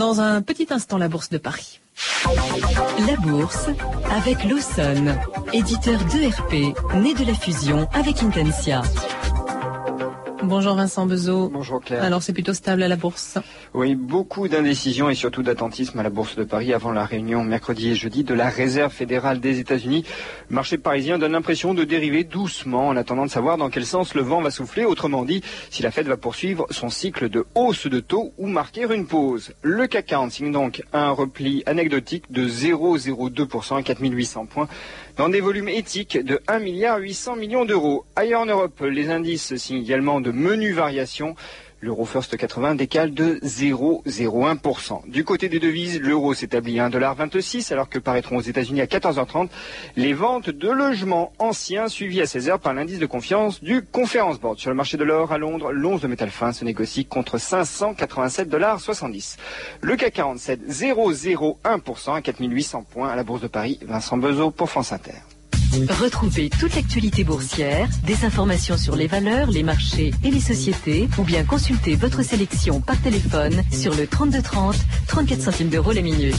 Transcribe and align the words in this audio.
Dans 0.00 0.22
un 0.22 0.40
petit 0.40 0.68
instant, 0.70 0.96
la 0.96 1.08
Bourse 1.08 1.28
de 1.28 1.36
Paris. 1.36 1.78
La 3.06 3.16
Bourse 3.16 3.66
avec 4.10 4.42
Lawson, 4.44 5.14
éditeur 5.52 6.02
d'ERP, 6.06 6.74
né 6.94 7.12
de 7.12 7.26
la 7.26 7.34
fusion 7.34 7.86
avec 7.92 8.22
Intensia. 8.22 8.80
Bonjour 10.42 10.74
Vincent 10.74 11.06
Bezot. 11.06 11.50
Bonjour 11.50 11.80
Claire. 11.82 12.02
Alors 12.02 12.22
c'est 12.22 12.32
plutôt 12.32 12.54
stable 12.54 12.82
à 12.82 12.88
la 12.88 12.96
bourse 12.96 13.38
Oui, 13.74 13.94
beaucoup 13.94 14.48
d'indécision 14.48 15.10
et 15.10 15.14
surtout 15.14 15.42
d'attentisme 15.42 15.98
à 15.98 16.02
la 16.02 16.08
bourse 16.08 16.36
de 16.36 16.44
Paris 16.44 16.72
avant 16.72 16.92
la 16.92 17.04
réunion 17.04 17.44
mercredi 17.44 17.90
et 17.90 17.94
jeudi 17.94 18.24
de 18.24 18.32
la 18.32 18.48
Réserve 18.48 18.92
fédérale 18.92 19.40
des 19.40 19.58
États-Unis. 19.58 20.04
Le 20.48 20.54
marché 20.54 20.78
parisien 20.78 21.18
donne 21.18 21.32
l'impression 21.32 21.74
de 21.74 21.84
dériver 21.84 22.24
doucement 22.24 22.88
en 22.88 22.96
attendant 22.96 23.26
de 23.26 23.30
savoir 23.30 23.58
dans 23.58 23.68
quel 23.68 23.84
sens 23.84 24.14
le 24.14 24.22
vent 24.22 24.40
va 24.40 24.50
souffler, 24.50 24.84
autrement 24.84 25.24
dit, 25.24 25.42
si 25.70 25.82
la 25.82 25.90
Fed 25.90 26.06
va 26.06 26.16
poursuivre 26.16 26.66
son 26.70 26.88
cycle 26.88 27.28
de 27.28 27.44
hausse 27.54 27.86
de 27.86 28.00
taux 28.00 28.32
ou 28.38 28.46
marquer 28.46 28.86
une 28.92 29.06
pause. 29.06 29.52
Le 29.62 29.86
CAC 29.86 30.06
40 30.06 30.32
signe 30.32 30.52
donc 30.52 30.82
un 30.92 31.10
repli 31.10 31.62
anecdotique 31.66 32.32
de 32.32 32.48
0,02% 32.48 33.76
à 33.76 33.82
4800 33.82 34.46
points 34.46 34.68
dans 35.20 35.28
des 35.28 35.42
volumes 35.42 35.68
éthiques 35.68 36.16
de 36.16 36.40
1 36.48 36.60
milliard 36.60 36.96
800 36.96 37.36
millions 37.36 37.66
d'euros. 37.66 38.06
Ailleurs 38.16 38.40
en 38.40 38.46
Europe, 38.46 38.80
les 38.80 39.10
indices 39.10 39.54
signent 39.56 39.82
également 39.82 40.22
de 40.22 40.30
menues 40.30 40.72
variations. 40.72 41.34
L'euro 41.82 42.04
First 42.04 42.36
80 42.36 42.74
décale 42.74 43.14
de 43.14 43.40
0,01%. 43.42 45.08
Du 45.08 45.24
côté 45.24 45.48
des 45.48 45.58
devises, 45.58 45.98
l'euro 45.98 46.34
s'établit 46.34 46.78
à 46.78 46.90
1,26$ 46.90 47.72
alors 47.72 47.88
que 47.88 47.98
paraîtront 47.98 48.36
aux 48.36 48.42
États-Unis 48.42 48.82
à 48.82 48.84
14h30 48.84 49.48
les 49.96 50.12
ventes 50.12 50.50
de 50.50 50.68
logements 50.68 51.32
anciens 51.38 51.88
suivies 51.88 52.20
à 52.20 52.24
16h 52.24 52.58
par 52.58 52.74
l'indice 52.74 52.98
de 52.98 53.06
confiance 53.06 53.62
du 53.62 53.80
Conference 53.80 54.38
Board. 54.38 54.58
Sur 54.58 54.68
le 54.68 54.76
marché 54.76 54.98
de 54.98 55.04
l'or 55.04 55.32
à 55.32 55.38
Londres, 55.38 55.72
l'once 55.72 56.02
de 56.02 56.06
métal 56.06 56.28
fin 56.28 56.52
se 56.52 56.66
négocie 56.66 57.06
contre 57.06 57.38
587,70$. 57.38 59.38
Le 59.80 59.96
CAC 59.96 60.12
47, 60.12 60.60
0,01% 60.68 62.14
à 62.14 62.20
4800 62.20 62.84
points 62.90 63.08
à 63.08 63.16
la 63.16 63.24
Bourse 63.24 63.40
de 63.40 63.48
Paris. 63.48 63.78
Vincent 63.82 64.18
Bezot 64.18 64.50
pour 64.50 64.68
France 64.68 64.92
Inter. 64.92 65.14
Retrouvez 65.72 66.50
toute 66.50 66.74
l'actualité 66.74 67.22
boursière, 67.22 67.88
des 68.04 68.24
informations 68.24 68.76
sur 68.76 68.96
les 68.96 69.06
valeurs, 69.06 69.50
les 69.50 69.62
marchés 69.62 70.12
et 70.24 70.30
les 70.30 70.40
sociétés, 70.40 71.08
ou 71.16 71.22
bien 71.22 71.44
consultez 71.44 71.94
votre 71.94 72.22
sélection 72.24 72.80
par 72.80 73.00
téléphone 73.00 73.62
sur 73.70 73.94
le 73.94 74.08
3230, 74.08 74.76
34 75.06 75.40
centimes 75.40 75.68
d'euros 75.68 75.92
la 75.92 76.02
minute. 76.02 76.34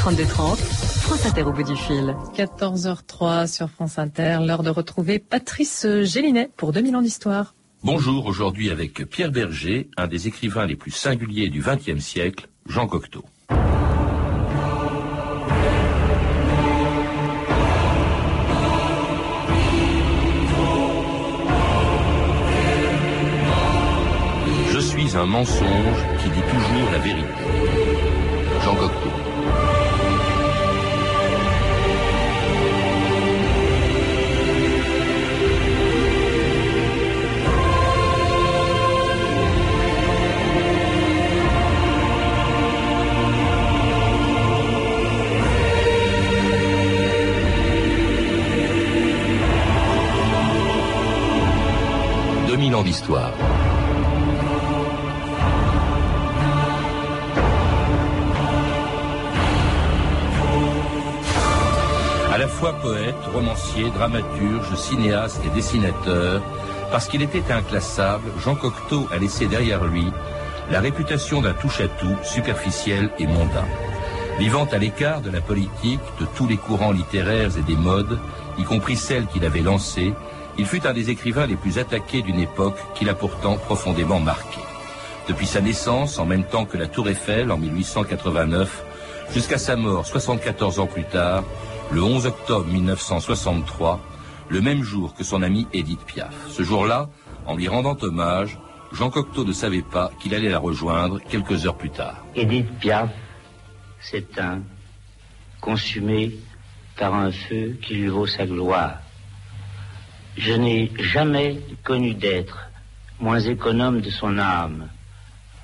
3230, 0.00 0.58
France 0.58 1.24
Inter 1.24 1.42
au 1.44 1.52
bout 1.52 1.62
du 1.62 1.76
fil. 1.76 2.14
14h03 2.36 3.46
sur 3.50 3.70
France 3.70 3.98
Inter, 3.98 4.40
l'heure 4.46 4.62
de 4.62 4.70
retrouver 4.70 5.18
Patrice 5.18 5.86
Gélinet 6.02 6.50
pour 6.54 6.72
2000 6.72 6.96
ans 6.96 7.02
d'histoire. 7.02 7.54
Bonjour, 7.82 8.26
aujourd'hui 8.26 8.70
avec 8.70 9.08
Pierre 9.08 9.32
Berger, 9.32 9.88
un 9.96 10.08
des 10.08 10.28
écrivains 10.28 10.66
les 10.66 10.76
plus 10.76 10.90
singuliers 10.90 11.48
du 11.48 11.62
XXe 11.62 12.04
siècle, 12.04 12.48
Jean 12.66 12.86
Cocteau. 12.86 13.24
Un 25.16 25.26
mensonge 25.26 26.02
qui 26.20 26.28
dit 26.28 26.42
toujours 26.42 26.90
la 26.90 26.98
vérité. 26.98 27.28
Jean 28.64 28.74
Cocteau. 28.74 29.10
«2000 52.48 52.74
ans 52.74 52.82
d'histoire. 52.82 53.33
Dramaturge, 63.82 64.74
cinéaste 64.76 65.40
et 65.44 65.50
dessinateur, 65.50 66.42
parce 66.90 67.08
qu'il 67.08 67.22
était 67.22 67.52
inclassable, 67.52 68.30
Jean 68.42 68.54
Cocteau 68.54 69.08
a 69.12 69.18
laissé 69.18 69.46
derrière 69.46 69.84
lui 69.84 70.06
la 70.70 70.80
réputation 70.80 71.42
d'un 71.42 71.52
touche-à-tout 71.52 72.16
superficiel 72.22 73.10
et 73.18 73.26
mondain. 73.26 73.66
Vivant 74.38 74.66
à 74.72 74.78
l'écart 74.78 75.20
de 75.20 75.30
la 75.30 75.40
politique, 75.40 76.00
de 76.20 76.26
tous 76.34 76.46
les 76.46 76.56
courants 76.56 76.92
littéraires 76.92 77.56
et 77.58 77.62
des 77.62 77.76
modes, 77.76 78.18
y 78.58 78.64
compris 78.64 78.96
celles 78.96 79.26
qu'il 79.26 79.44
avait 79.44 79.60
lancées, 79.60 80.14
il 80.56 80.66
fut 80.66 80.86
un 80.86 80.92
des 80.92 81.10
écrivains 81.10 81.46
les 81.46 81.56
plus 81.56 81.78
attaqués 81.78 82.22
d'une 82.22 82.38
époque 82.38 82.78
qu'il 82.94 83.08
a 83.08 83.14
pourtant 83.14 83.56
profondément 83.56 84.20
marquée. 84.20 84.60
Depuis 85.28 85.46
sa 85.46 85.60
naissance, 85.60 86.18
en 86.18 86.26
même 86.26 86.44
temps 86.44 86.64
que 86.64 86.76
la 86.76 86.86
Tour 86.86 87.08
Eiffel 87.08 87.50
en 87.50 87.56
1889, 87.56 88.84
jusqu'à 89.32 89.58
sa 89.58 89.74
mort 89.74 90.06
74 90.06 90.80
ans 90.80 90.86
plus 90.86 91.04
tard, 91.04 91.44
le 91.92 92.02
11 92.02 92.26
octobre 92.26 92.66
1963, 92.66 94.00
le 94.48 94.60
même 94.60 94.82
jour 94.82 95.14
que 95.14 95.24
son 95.24 95.42
ami 95.42 95.66
Edith 95.72 96.04
Piaf. 96.04 96.34
Ce 96.48 96.62
jour-là, 96.62 97.08
en 97.46 97.56
lui 97.56 97.68
rendant 97.68 97.96
hommage, 98.00 98.58
Jean 98.92 99.10
Cocteau 99.10 99.44
ne 99.44 99.52
savait 99.52 99.82
pas 99.82 100.10
qu'il 100.20 100.34
allait 100.34 100.50
la 100.50 100.58
rejoindre 100.58 101.20
quelques 101.20 101.66
heures 101.66 101.76
plus 101.76 101.90
tard. 101.90 102.24
Edith 102.34 102.70
Piaf 102.78 103.10
s'éteint, 104.00 104.62
consumée 105.60 106.36
par 106.96 107.14
un 107.14 107.32
feu 107.32 107.76
qui 107.82 107.94
lui 107.94 108.08
vaut 108.08 108.26
sa 108.26 108.46
gloire. 108.46 108.98
Je 110.36 110.52
n'ai 110.52 110.92
jamais 110.98 111.60
connu 111.82 112.14
d'être 112.14 112.70
moins 113.20 113.40
économe 113.40 114.00
de 114.00 114.10
son 114.10 114.38
âme. 114.38 114.88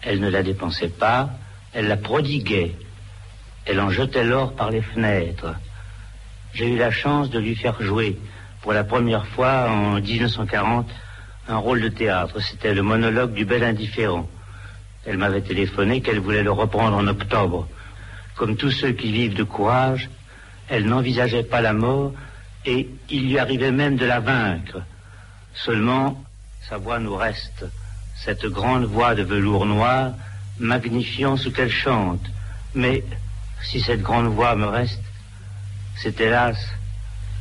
Elle 0.02 0.20
ne 0.20 0.30
la 0.30 0.42
dépensait 0.42 0.88
pas, 0.88 1.30
elle 1.72 1.88
la 1.88 1.96
prodiguait. 1.96 2.74
Elle 3.66 3.80
en 3.80 3.90
jetait 3.90 4.24
l'or 4.24 4.54
par 4.54 4.70
les 4.70 4.82
fenêtres. 4.82 5.54
J'ai 6.52 6.74
eu 6.74 6.76
la 6.76 6.90
chance 6.90 7.30
de 7.30 7.38
lui 7.38 7.54
faire 7.54 7.80
jouer 7.80 8.18
pour 8.62 8.72
la 8.72 8.84
première 8.84 9.26
fois 9.26 9.70
en 9.70 10.00
1940 10.00 10.88
un 11.48 11.56
rôle 11.56 11.80
de 11.80 11.88
théâtre. 11.88 12.40
C'était 12.40 12.74
le 12.74 12.82
monologue 12.82 13.32
du 13.32 13.44
bel 13.44 13.64
indifférent. 13.64 14.28
Elle 15.06 15.16
m'avait 15.16 15.40
téléphoné 15.40 16.00
qu'elle 16.00 16.20
voulait 16.20 16.42
le 16.42 16.52
reprendre 16.52 16.96
en 16.96 17.06
octobre. 17.06 17.68
Comme 18.36 18.56
tous 18.56 18.70
ceux 18.70 18.92
qui 18.92 19.12
vivent 19.12 19.34
de 19.34 19.44
courage, 19.44 20.10
elle 20.68 20.86
n'envisageait 20.86 21.42
pas 21.42 21.60
la 21.60 21.72
mort 21.72 22.12
et 22.66 22.88
il 23.08 23.28
lui 23.28 23.38
arrivait 23.38 23.72
même 23.72 23.96
de 23.96 24.06
la 24.06 24.20
vaincre. 24.20 24.82
Seulement, 25.54 26.22
sa 26.68 26.78
voix 26.78 26.98
nous 26.98 27.16
reste, 27.16 27.64
cette 28.16 28.46
grande 28.46 28.84
voix 28.84 29.14
de 29.14 29.22
velours 29.22 29.66
noir, 29.66 30.12
magnifiant 30.58 31.36
ce 31.36 31.48
qu'elle 31.48 31.70
chante. 31.70 32.24
Mais 32.74 33.02
si 33.62 33.80
cette 33.80 34.02
grande 34.02 34.26
voix 34.26 34.54
me 34.54 34.66
reste, 34.66 35.02
c'est 36.02 36.20
hélas 36.20 36.56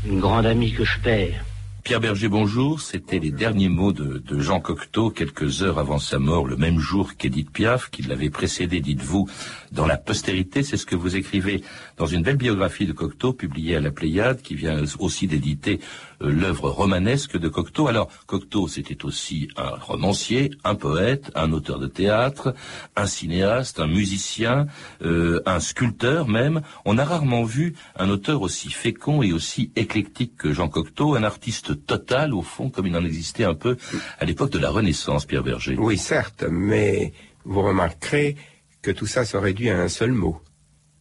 une 0.05 0.19
grande 0.19 0.45
amie 0.45 0.73
que 0.73 0.83
je 0.83 0.99
perds. 0.99 1.45
Pierre 1.83 2.01
Berger, 2.01 2.27
bonjour. 2.27 2.81
C'était 2.81 3.19
les 3.19 3.31
derniers 3.31 3.69
mots 3.69 3.93
de, 3.93 4.21
Jean 4.39 4.59
Cocteau 4.59 5.09
quelques 5.09 5.63
heures 5.63 5.79
avant 5.79 5.97
sa 5.97 6.19
mort, 6.19 6.45
le 6.45 6.57
même 6.57 6.77
jour 6.77 7.15
qu'Edith 7.17 7.49
Piaf, 7.51 7.89
qui 7.89 8.01
l'avait 8.03 8.29
précédé, 8.29 8.81
dites-vous, 8.81 9.29
dans 9.71 9.87
la 9.87 9.97
postérité. 9.97 10.61
C'est 10.61 10.77
ce 10.77 10.85
que 10.85 10.95
vous 10.95 11.15
écrivez 11.15 11.63
dans 11.97 12.05
une 12.05 12.21
belle 12.21 12.35
biographie 12.35 12.85
de 12.85 12.91
Cocteau, 12.91 13.33
publiée 13.33 13.77
à 13.77 13.79
la 13.79 13.91
Pléiade, 13.91 14.41
qui 14.41 14.55
vient 14.55 14.83
aussi 14.99 15.27
d'éditer 15.27 15.79
l'œuvre 16.19 16.69
romanesque 16.69 17.37
de 17.37 17.47
Cocteau. 17.47 17.87
Alors, 17.87 18.09
Cocteau, 18.25 18.67
c'était 18.67 19.05
aussi 19.05 19.49
un 19.55 19.69
romancier, 19.69 20.51
un 20.63 20.75
poète, 20.75 21.31
un 21.35 21.51
auteur 21.51 21.79
de 21.79 21.87
théâtre, 21.87 22.53
un 22.95 23.05
cinéaste, 23.05 23.79
un 23.79 23.87
musicien, 23.87 24.67
euh, 25.01 25.41
un 25.45 25.59
sculpteur 25.59 26.27
même. 26.27 26.61
On 26.85 26.97
a 26.97 27.03
rarement 27.03 27.43
vu 27.43 27.75
un 27.95 28.09
auteur 28.09 28.41
aussi 28.41 28.69
fécond 28.69 29.21
et 29.21 29.33
aussi 29.33 29.71
éclectique 29.75 30.35
que 30.37 30.53
Jean 30.53 30.67
Cocteau, 30.67 31.15
un 31.15 31.23
artiste 31.23 31.85
total, 31.85 32.33
au 32.33 32.41
fond, 32.41 32.69
comme 32.69 32.87
il 32.87 32.95
en 32.95 33.05
existait 33.05 33.45
un 33.45 33.55
peu 33.55 33.77
à 34.19 34.25
l'époque 34.25 34.51
de 34.51 34.59
la 34.59 34.69
Renaissance, 34.69 35.25
Pierre 35.25 35.43
Berger. 35.43 35.75
Oui, 35.77 35.97
certes, 35.97 36.43
mais 36.49 37.13
vous 37.45 37.61
remarquerez 37.61 38.35
que 38.81 38.91
tout 38.91 39.05
ça 39.05 39.25
se 39.25 39.37
réduit 39.37 39.69
à 39.69 39.79
un 39.79 39.89
seul 39.89 40.11
mot, 40.11 40.41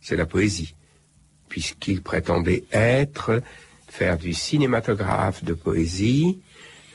c'est 0.00 0.16
la 0.16 0.26
poésie, 0.26 0.74
puisqu'il 1.48 2.02
prétendait 2.02 2.64
être, 2.72 3.42
faire 3.98 4.16
du 4.16 4.32
cinématographe 4.32 5.42
de 5.42 5.54
poésie, 5.54 6.38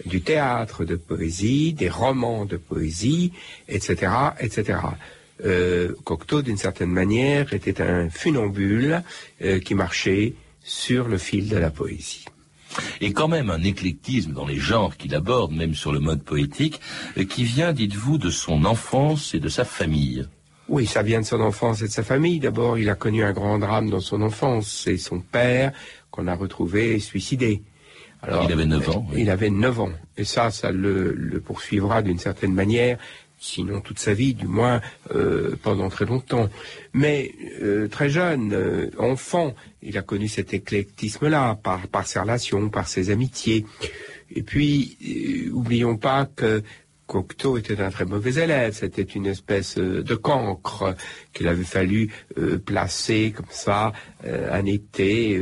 du 0.05 0.21
théâtre 0.21 0.85
de 0.85 0.95
poésie, 0.95 1.73
des 1.73 1.89
romans 1.89 2.45
de 2.45 2.57
poésie, 2.57 3.33
etc., 3.67 4.11
etc. 4.39 4.79
Euh, 5.43 5.93
Cocteau, 6.05 6.41
d'une 6.41 6.57
certaine 6.57 6.91
manière, 6.91 7.53
était 7.53 7.81
un 7.81 8.09
funambule 8.09 9.03
euh, 9.41 9.59
qui 9.59 9.75
marchait 9.75 10.33
sur 10.63 11.07
le 11.07 11.17
fil 11.17 11.49
de 11.49 11.57
la 11.57 11.69
poésie 11.69 12.25
et 13.01 13.13
quand 13.13 13.27
même 13.27 13.51
un 13.51 13.61
éclectisme 13.61 14.33
dans 14.33 14.47
les 14.47 14.57
genres 14.57 14.97
qu'il 14.97 15.13
aborde, 15.13 15.51
même 15.51 15.75
sur 15.75 15.91
le 15.91 15.99
mode 15.99 16.23
poétique, 16.23 16.79
qui 17.29 17.43
vient, 17.43 17.71
dites-vous, 17.71 18.17
de 18.17 18.31
son 18.31 18.65
enfance 18.65 19.35
et 19.35 19.39
de 19.39 19.49
sa 19.49 19.63
famille. 19.63 20.25
Oui, 20.73 20.87
ça 20.87 21.03
vient 21.03 21.21
de 21.21 21.25
son 21.25 21.39
enfance 21.39 21.83
et 21.83 21.87
de 21.87 21.91
sa 21.91 22.01
famille. 22.01 22.39
D'abord, 22.39 22.79
il 22.79 22.89
a 22.89 22.95
connu 22.95 23.23
un 23.23 23.31
grand 23.31 23.59
drame 23.59 23.91
dans 23.91 23.99
son 23.99 24.23
enfance. 24.23 24.81
C'est 24.85 24.97
son 24.97 25.19
père 25.19 25.71
qu'on 26.09 26.25
a 26.25 26.33
retrouvé 26.33 26.97
suicidé. 26.97 27.61
Alors, 28.23 28.45
il 28.45 28.51
avait 28.51 28.65
9 28.65 28.89
ans. 28.89 29.07
Il 29.15 29.29
avait 29.29 29.51
9 29.51 29.81
ans. 29.81 29.91
Et 30.17 30.23
ça, 30.23 30.49
ça 30.49 30.71
le, 30.71 31.39
poursuivra 31.45 32.01
d'une 32.01 32.17
certaine 32.17 32.55
manière, 32.55 32.97
sinon 33.37 33.81
toute 33.81 33.99
sa 33.99 34.15
vie, 34.15 34.33
du 34.33 34.47
moins 34.47 34.81
euh, 35.13 35.55
pendant 35.61 35.89
très 35.89 36.05
longtemps. 36.05 36.49
Mais 36.93 37.35
euh, 37.61 37.87
très 37.87 38.09
jeune, 38.09 38.51
euh, 38.53 38.89
enfant, 38.97 39.53
il 39.83 39.95
a 39.99 40.01
connu 40.01 40.27
cet 40.27 40.55
éclectisme-là 40.55 41.53
par, 41.61 41.87
par 41.87 42.07
ses 42.07 42.17
relations, 42.17 42.69
par 42.69 42.87
ses 42.87 43.11
amitiés. 43.11 43.63
Et 44.35 44.41
puis, 44.41 44.97
oublions 45.53 45.97
pas 45.97 46.25
que 46.25 46.63
Cocteau 47.13 47.59
était 47.59 47.79
un 47.79 47.91
très 47.91 48.05
mauvais 48.05 48.41
élève, 48.41 48.73
c'était 48.73 49.03
une 49.03 49.27
espèce 49.27 49.77
euh, 49.77 50.01
de 50.01 50.15
cancre 50.15 50.95
qu'il 51.31 51.47
avait 51.47 51.63
fallu 51.63 52.11
euh, 52.39 52.57
placer 52.57 53.31
comme 53.35 53.45
ça 53.51 53.93
euh, 54.25 54.51
un 54.51 54.65
été 54.65 55.39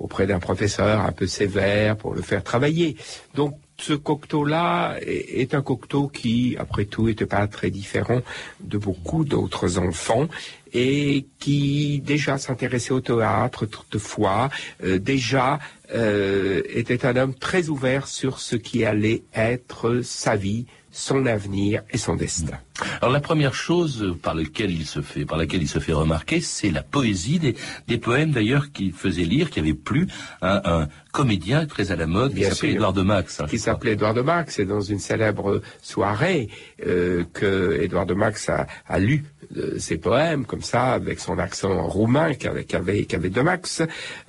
auprès 0.00 0.26
d'un 0.26 0.40
professeur 0.40 1.00
un 1.00 1.12
peu 1.12 1.28
sévère 1.28 1.96
pour 1.96 2.12
le 2.12 2.22
faire 2.22 2.42
travailler. 2.42 2.96
Donc 3.36 3.56
ce 3.78 3.92
Cocteau-là 3.92 4.96
est, 5.02 5.54
un 5.54 5.62
Cocteau 5.62 6.08
qui, 6.08 6.56
après 6.58 6.84
tout, 6.86 7.06
n'était 7.06 7.26
pas 7.26 7.46
très 7.46 7.70
différent 7.70 8.20
de 8.60 8.78
beaucoup 8.78 9.24
d'autres 9.24 9.78
enfants 9.78 10.28
et 10.72 11.26
qui 11.38 12.00
déjà 12.04 12.38
s'intéressait 12.38 12.92
au 12.92 13.00
théâtre 13.00 13.66
toutefois, 13.66 14.50
déjà 14.82 15.58
euh, 15.94 16.62
était 16.68 17.06
un 17.06 17.16
homme 17.16 17.34
très 17.34 17.68
ouvert 17.68 18.08
sur 18.08 18.40
ce 18.40 18.56
qui 18.56 18.84
allait 18.84 19.22
être 19.34 20.00
sa 20.02 20.34
vie, 20.36 20.66
son 20.96 21.26
avenir 21.26 21.82
et 21.90 21.98
son 21.98 22.16
destin. 22.16 22.58
Alors 23.02 23.12
la 23.12 23.20
première 23.20 23.54
chose 23.54 24.16
par 24.22 24.34
laquelle 24.34 24.70
il 24.70 24.86
se 24.86 25.02
fait, 25.02 25.26
par 25.26 25.36
laquelle 25.36 25.62
il 25.62 25.68
se 25.68 25.78
fait 25.78 25.92
remarquer, 25.92 26.40
c'est 26.40 26.70
la 26.70 26.82
poésie 26.82 27.38
des, 27.38 27.54
des 27.86 27.98
poèmes 27.98 28.30
d'ailleurs 28.30 28.72
qu'il 28.72 28.92
faisait 28.92 29.24
lire, 29.24 29.50
qui 29.50 29.60
avait 29.60 29.74
plu 29.74 30.08
un, 30.40 30.62
un 30.64 30.88
comédien 31.12 31.66
très 31.66 31.92
à 31.92 31.96
la 31.96 32.06
mode 32.06 32.34
qui 32.34 32.44
s'appelait 32.44 32.72
Édouard 32.72 32.92
de 32.94 33.02
Max. 33.02 33.40
Hein, 33.40 33.46
qui 33.48 33.58
s'appelait 33.58 33.92
Édouard 33.92 34.14
de 34.14 34.22
Max, 34.22 34.58
et 34.58 34.64
dans 34.64 34.80
une 34.80 34.98
célèbre 34.98 35.60
soirée 35.82 36.48
euh, 36.86 37.24
que 37.32 37.78
Édouard 37.82 38.06
de 38.06 38.14
Max 38.14 38.48
a, 38.48 38.66
a 38.86 38.98
lu 38.98 39.24
euh, 39.56 39.78
ses 39.78 39.98
poèmes 39.98 40.46
comme 40.46 40.62
ça 40.62 40.94
avec 40.94 41.20
son 41.20 41.38
accent 41.38 41.86
roumain 41.86 42.32
qu'avait 42.34 42.64
qu'avait 42.64 43.04
qu'avait 43.04 43.30
de 43.30 43.42
Max. 43.42 43.82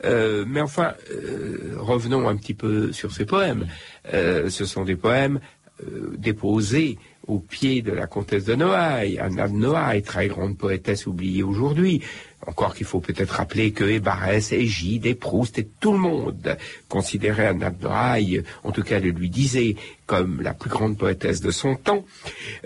Euh, 0.04 0.44
mais 0.48 0.62
enfin, 0.62 0.94
euh, 1.12 1.75
revenons 1.78 2.28
un 2.28 2.36
petit 2.36 2.54
peu 2.54 2.92
sur 2.92 3.13
ces 3.13 3.25
poèmes. 3.25 3.68
Euh, 4.13 4.50
ce 4.50 4.63
sont 4.66 4.86
des 4.86 4.96
poèmes 4.96 5.40
euh, 5.83 6.15
déposée 6.18 6.97
au 7.27 7.39
pied 7.39 7.81
de 7.81 7.91
la 7.91 8.07
comtesse 8.07 8.45
de 8.45 8.56
Noailles, 8.56 9.19
Anna 9.19 9.47
de 9.47 9.53
Noailles, 9.53 10.01
très 10.01 10.27
grande 10.27 10.57
poétesse 10.57 11.07
oubliée 11.07 11.44
aujourd'hui, 11.44 12.01
encore 12.45 12.75
qu'il 12.75 12.85
faut 12.85 13.00
peut-être 13.00 13.31
rappeler 13.31 13.71
que 13.71 13.83
Ebarès, 13.83 14.51
Égide 14.51 15.06
et 15.06 15.15
Proust 15.15 15.59
et 15.59 15.68
tout 15.79 15.91
le 15.91 15.97
monde 15.97 16.57
considérait 16.88 17.47
Anna 17.47 17.69
de 17.71 17.83
Noailles, 17.83 18.44
en 18.63 18.71
tout 18.71 18.83
cas 18.83 19.00
le 19.00 19.09
lui 19.09 19.29
disait, 19.29 19.75
comme 20.06 20.41
la 20.41 20.53
plus 20.53 20.69
grande 20.69 20.97
poétesse 20.97 21.41
de 21.41 21.51
son 21.51 21.75
temps, 21.75 22.06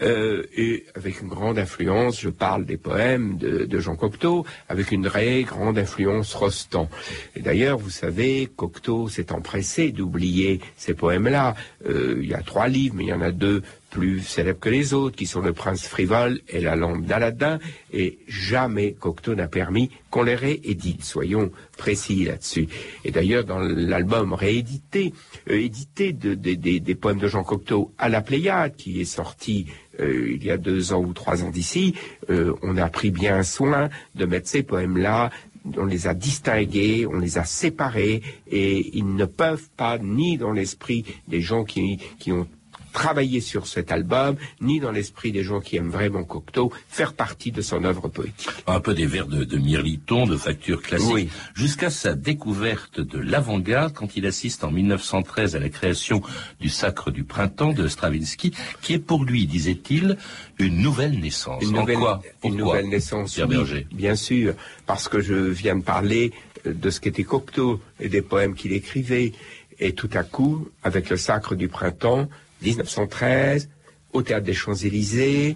euh, 0.03 0.43
et 0.55 0.85
avec 0.95 1.21
une 1.21 1.29
grande 1.29 1.57
influence, 1.57 2.21
je 2.21 2.29
parle 2.29 2.65
des 2.65 2.77
poèmes 2.77 3.37
de, 3.37 3.79
Jean 3.79 3.95
Cocteau, 3.95 4.45
avec 4.69 4.91
une 4.91 5.05
très 5.05 5.41
grande 5.43 5.79
influence 5.79 6.35
Rostand. 6.35 6.87
Et 7.35 7.41
d'ailleurs, 7.41 7.79
vous 7.79 7.89
savez, 7.89 8.47
Cocteau 8.55 9.07
s'est 9.07 9.31
empressé 9.31 9.91
d'oublier 9.91 10.59
ces 10.77 10.93
poèmes-là. 10.93 11.55
Euh, 11.87 12.19
il 12.21 12.29
y 12.29 12.35
a 12.35 12.43
trois 12.43 12.67
livres, 12.67 12.95
mais 12.95 13.05
il 13.05 13.09
y 13.09 13.13
en 13.13 13.21
a 13.21 13.31
deux 13.31 13.63
plus 13.91 14.21
célèbres 14.21 14.59
que 14.59 14.69
les 14.69 14.93
autres, 14.95 15.15
qui 15.15 15.27
sont 15.27 15.41
Le 15.41 15.53
Prince 15.53 15.85
frivole 15.85 16.39
et 16.47 16.61
La 16.61 16.75
lampe 16.75 17.05
d'Aladin, 17.05 17.59
et 17.93 18.17
jamais 18.27 18.93
Cocteau 18.93 19.35
n'a 19.35 19.47
permis 19.47 19.91
qu'on 20.09 20.23
les 20.23 20.35
réédite. 20.35 21.03
Soyons 21.03 21.51
précis 21.77 22.23
là-dessus. 22.25 22.67
Et 23.05 23.11
d'ailleurs, 23.11 23.43
dans 23.43 23.59
l'album 23.59 24.33
réédité, 24.33 25.13
euh, 25.49 25.59
édité 25.59 26.13
des 26.13 26.95
poèmes 26.95 27.19
de 27.19 27.27
Jean 27.27 27.43
Cocteau 27.43 27.91
à 27.97 28.09
la 28.09 28.21
Pléiade, 28.21 28.75
qui 28.75 29.01
est 29.01 29.05
sorti 29.05 29.67
euh, 29.99 30.31
il 30.33 30.43
y 30.43 30.51
a 30.51 30.57
deux 30.57 30.93
ans 30.93 31.01
ou 31.01 31.13
trois 31.13 31.43
ans 31.43 31.49
d'ici, 31.49 31.93
euh, 32.29 32.53
on 32.63 32.77
a 32.77 32.87
pris 32.87 33.11
bien 33.11 33.43
soin 33.43 33.89
de 34.15 34.25
mettre 34.25 34.47
ces 34.47 34.63
poèmes-là 34.63 35.29
on 35.77 35.85
les 35.85 36.07
a 36.07 36.15
distingués, 36.15 37.05
on 37.05 37.19
les 37.19 37.37
a 37.37 37.43
séparés, 37.43 38.23
et 38.49 38.97
ils 38.97 39.15
ne 39.15 39.25
peuvent 39.25 39.69
pas, 39.77 39.99
ni 39.99 40.37
dans 40.37 40.51
l'esprit 40.51 41.05
des 41.27 41.41
gens 41.41 41.63
qui, 41.63 41.99
qui 42.17 42.31
ont 42.31 42.47
travailler 42.91 43.41
sur 43.41 43.67
cet 43.67 43.91
album, 43.91 44.35
ni 44.59 44.79
dans 44.79 44.91
l'esprit 44.91 45.31
des 45.31 45.43
gens 45.43 45.59
qui 45.59 45.77
aiment 45.77 45.89
vraiment 45.89 46.23
Cocteau, 46.23 46.71
faire 46.89 47.13
partie 47.13 47.51
de 47.51 47.61
son 47.61 47.83
œuvre 47.83 48.07
poétique. 48.07 48.49
Un 48.67 48.79
peu 48.79 48.93
des 48.93 49.05
vers 49.05 49.27
de, 49.27 49.43
de 49.43 49.57
Mirliton, 49.57 50.25
de 50.25 50.37
facture 50.37 50.81
classique, 50.81 51.29
jusqu'à 51.53 51.89
sa 51.89 52.13
découverte 52.13 52.99
de 52.99 53.17
l'avant-garde 53.17 53.93
quand 53.93 54.15
il 54.15 54.25
assiste 54.25 54.63
en 54.63 54.71
1913 54.71 55.55
à 55.55 55.59
la 55.59 55.69
création 55.69 56.21
du 56.59 56.69
Sacre 56.69 57.11
du 57.11 57.23
Printemps 57.23 57.73
de 57.73 57.87
Stravinsky, 57.87 58.53
qui 58.81 58.93
est 58.93 58.99
pour 58.99 59.23
lui, 59.23 59.45
disait-il, 59.47 60.17
une 60.59 60.77
nouvelle 60.77 61.19
naissance. 61.19 61.63
Une 61.63 61.71
nouvelle, 61.71 61.99
une 62.43 62.55
nouvelle 62.55 62.89
naissance, 62.89 63.39
oui, 63.49 63.85
bien 63.91 64.15
sûr, 64.15 64.53
parce 64.85 65.07
que 65.07 65.21
je 65.21 65.33
viens 65.33 65.75
de 65.75 65.83
parler 65.83 66.31
de 66.65 66.89
ce 66.89 66.99
qu'était 66.99 67.23
Cocteau 67.23 67.79
et 67.99 68.09
des 68.09 68.21
poèmes 68.21 68.55
qu'il 68.55 68.73
écrivait. 68.73 69.33
Et 69.79 69.93
tout 69.93 70.09
à 70.13 70.23
coup, 70.23 70.67
avec 70.83 71.09
le 71.09 71.17
Sacre 71.17 71.55
du 71.55 71.67
Printemps, 71.67 72.29
1913, 72.61 73.69
au 74.13 74.21
théâtre 74.21 74.45
des 74.45 74.53
Champs-Élysées, 74.53 75.55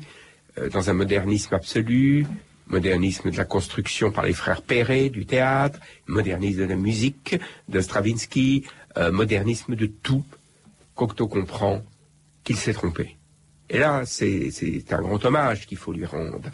euh, 0.57 0.69
dans 0.69 0.89
un 0.89 0.93
modernisme 0.93 1.53
absolu, 1.53 2.25
modernisme 2.67 3.29
de 3.29 3.37
la 3.37 3.45
construction 3.45 4.11
par 4.11 4.25
les 4.25 4.33
frères 4.33 4.61
Perret 4.61 5.09
du 5.09 5.25
théâtre, 5.25 5.79
modernisme 6.07 6.59
de 6.59 6.65
la 6.65 6.75
musique 6.75 7.37
de 7.69 7.79
Stravinsky, 7.79 8.63
euh, 8.97 9.11
modernisme 9.11 9.75
de 9.75 9.85
tout. 9.85 10.23
Cocteau 10.95 11.27
comprend 11.27 11.83
qu'il 12.43 12.55
s'est 12.55 12.73
trompé. 12.73 13.17
Et 13.69 13.79
là, 13.79 14.03
c'est 14.05 14.93
un 14.93 15.01
grand 15.01 15.23
hommage 15.25 15.65
qu'il 15.65 15.77
faut 15.77 15.91
lui 15.91 16.05
rendre. 16.05 16.49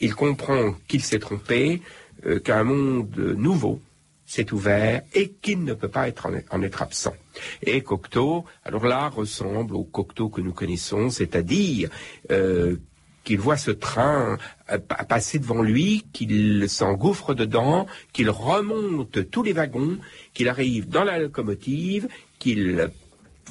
Il 0.00 0.14
comprend 0.14 0.74
qu'il 0.88 1.02
s'est 1.02 1.18
trompé, 1.18 1.82
euh, 2.24 2.40
qu'un 2.40 2.64
monde 2.64 3.16
nouveau 3.36 3.80
s'est 4.26 4.52
ouvert 4.52 5.02
et 5.14 5.30
qu'il 5.30 5.64
ne 5.64 5.72
peut 5.72 5.88
pas 5.88 6.08
être 6.08 6.28
en, 6.50 6.62
être 6.62 6.82
absent. 6.82 7.14
Et 7.62 7.80
Cocteau, 7.80 8.44
alors 8.64 8.84
là, 8.84 9.08
ressemble 9.08 9.76
au 9.76 9.84
Cocteau 9.84 10.28
que 10.28 10.40
nous 10.40 10.52
connaissons, 10.52 11.10
c'est-à-dire 11.10 11.88
euh, 12.32 12.76
qu'il 13.24 13.38
voit 13.38 13.56
ce 13.56 13.70
train 13.70 14.36
euh, 14.70 14.78
passer 14.78 15.38
devant 15.38 15.62
lui, 15.62 16.04
qu'il 16.12 16.68
s'engouffre 16.68 17.34
dedans, 17.34 17.86
qu'il 18.12 18.30
remonte 18.30 19.30
tous 19.30 19.42
les 19.44 19.52
wagons, 19.52 19.98
qu'il 20.34 20.48
arrive 20.48 20.88
dans 20.88 21.04
la 21.04 21.18
locomotive, 21.18 22.08
qu'il 22.38 22.90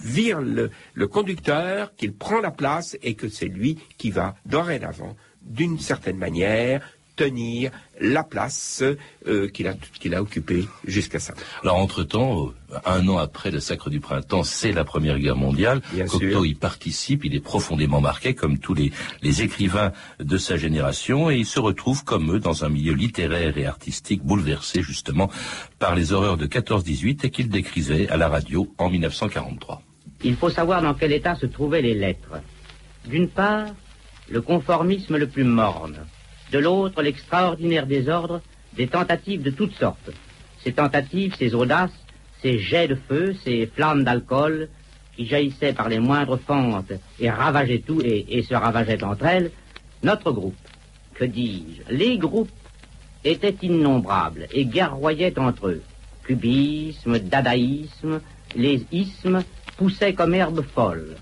vire 0.03 0.41
le, 0.41 0.71
le 0.93 1.07
conducteur, 1.07 1.95
qu'il 1.95 2.13
prend 2.13 2.41
la 2.41 2.51
place 2.51 2.97
et 3.01 3.15
que 3.15 3.29
c'est 3.29 3.47
lui 3.47 3.79
qui 3.97 4.11
va 4.11 4.35
dorénavant, 4.45 5.15
d'une 5.41 5.79
certaine 5.79 6.17
manière, 6.17 6.81
tenir 7.15 7.71
la 7.99 8.23
place 8.23 8.83
euh, 9.27 9.47
qu'il 9.47 9.67
a, 9.67 9.73
qu'il 9.99 10.13
a 10.15 10.21
occupée 10.21 10.67
jusqu'à 10.85 11.19
ça. 11.19 11.33
Alors, 11.63 11.77
entre-temps, 11.77 12.53
euh, 12.71 12.77
un 12.85 13.07
an 13.07 13.17
après 13.17 13.51
le 13.51 13.59
Sacre 13.59 13.89
du 13.89 13.99
Printemps, 13.99 14.43
c'est 14.43 14.71
la 14.71 14.83
Première 14.83 15.17
Guerre 15.17 15.37
mondiale. 15.37 15.81
Cocteau 16.09 16.43
y 16.43 16.55
participe, 16.55 17.23
il 17.23 17.35
est 17.35 17.39
profondément 17.39 18.01
marqué, 18.01 18.35
comme 18.35 18.59
tous 18.59 18.73
les, 18.73 18.91
les 19.21 19.41
écrivains 19.41 19.93
de 20.19 20.37
sa 20.37 20.57
génération, 20.57 21.29
et 21.29 21.37
il 21.37 21.45
se 21.45 21.59
retrouve, 21.59 22.03
comme 22.03 22.35
eux, 22.35 22.39
dans 22.39 22.65
un 22.65 22.69
milieu 22.69 22.93
littéraire 22.93 23.57
et 23.57 23.65
artistique 23.65 24.23
bouleversé, 24.23 24.81
justement, 24.81 25.29
par 25.79 25.95
les 25.95 26.11
horreurs 26.11 26.37
de 26.37 26.47
14-18 26.47 27.25
et 27.25 27.29
qu'il 27.29 27.49
décrivait 27.49 28.09
à 28.09 28.17
la 28.17 28.27
radio 28.27 28.73
en 28.77 28.89
1943. 28.89 29.81
Il 30.23 30.35
faut 30.35 30.49
savoir 30.49 30.81
dans 30.81 30.93
quel 30.93 31.13
état 31.13 31.35
se 31.35 31.45
trouvaient 31.45 31.81
les 31.81 31.93
lettres. 31.93 32.41
D'une 33.07 33.29
part, 33.29 33.67
le 34.29 34.41
conformisme 34.41 35.17
le 35.17 35.27
plus 35.27 35.43
morne, 35.43 35.99
de 36.51 36.59
l'autre 36.59 37.01
l'extraordinaire 37.01 37.85
désordre 37.85 38.41
des 38.73 38.87
tentatives 38.87 39.41
de 39.41 39.51
toutes 39.51 39.75
sortes. 39.75 40.11
Ces 40.63 40.73
tentatives, 40.73 41.35
ces 41.37 41.53
audaces, 41.53 41.91
ces 42.41 42.59
jets 42.59 42.87
de 42.87 42.95
feu, 42.95 43.35
ces 43.43 43.67
flammes 43.67 44.03
d'alcool 44.03 44.69
qui 45.15 45.25
jaillissaient 45.25 45.73
par 45.73 45.89
les 45.89 45.99
moindres 45.99 46.39
fentes 46.39 46.91
et 47.19 47.29
ravageaient 47.29 47.79
tout 47.85 48.01
et, 48.03 48.43
se 48.43 48.53
ravageaient 48.53 49.03
entre 49.03 49.25
elles, 49.25 49.51
notre 50.03 50.31
groupe, 50.31 50.55
que 51.13 51.25
dis-je, 51.25 51.93
les 51.93 52.17
groupes 52.17 52.51
étaient 53.23 53.55
innombrables 53.61 54.47
et 54.51 54.65
guerroyaient 54.65 55.39
entre 55.39 55.67
eux. 55.67 55.81
Cubisme, 56.23 57.19
dadaïsme, 57.19 58.19
les 58.55 58.85
ismes 58.91 59.43
poussaient 59.77 60.13
comme 60.13 60.33
herbes 60.33 60.65
folles. 60.73 61.15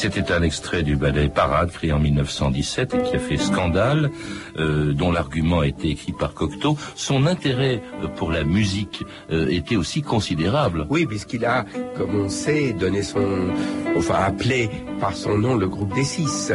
C'était 0.00 0.32
un 0.32 0.40
extrait 0.40 0.82
du 0.82 0.96
ballet 0.96 1.28
Parade 1.28 1.70
créé 1.70 1.92
en 1.92 1.98
1917 1.98 2.94
et 2.94 3.02
qui 3.02 3.16
a 3.16 3.18
fait 3.18 3.36
scandale, 3.36 4.10
euh, 4.56 4.94
dont 4.94 5.12
l'argument 5.12 5.60
a 5.60 5.66
été 5.66 5.90
écrit 5.90 6.12
par 6.12 6.32
Cocteau. 6.32 6.78
Son 6.94 7.26
intérêt 7.26 7.82
pour 8.16 8.32
la 8.32 8.42
musique 8.44 9.04
euh, 9.30 9.46
était 9.48 9.76
aussi 9.76 10.00
considérable. 10.00 10.86
Oui, 10.88 11.04
puisqu'il 11.04 11.44
a, 11.44 11.66
comme 11.98 12.18
on 12.18 12.30
sait, 12.30 12.72
donné 12.72 13.02
son, 13.02 13.50
enfin 13.94 14.14
appelé 14.14 14.70
par 15.00 15.12
son 15.14 15.36
nom 15.36 15.54
le 15.54 15.68
groupe 15.68 15.94
des 15.94 16.04
six. 16.04 16.50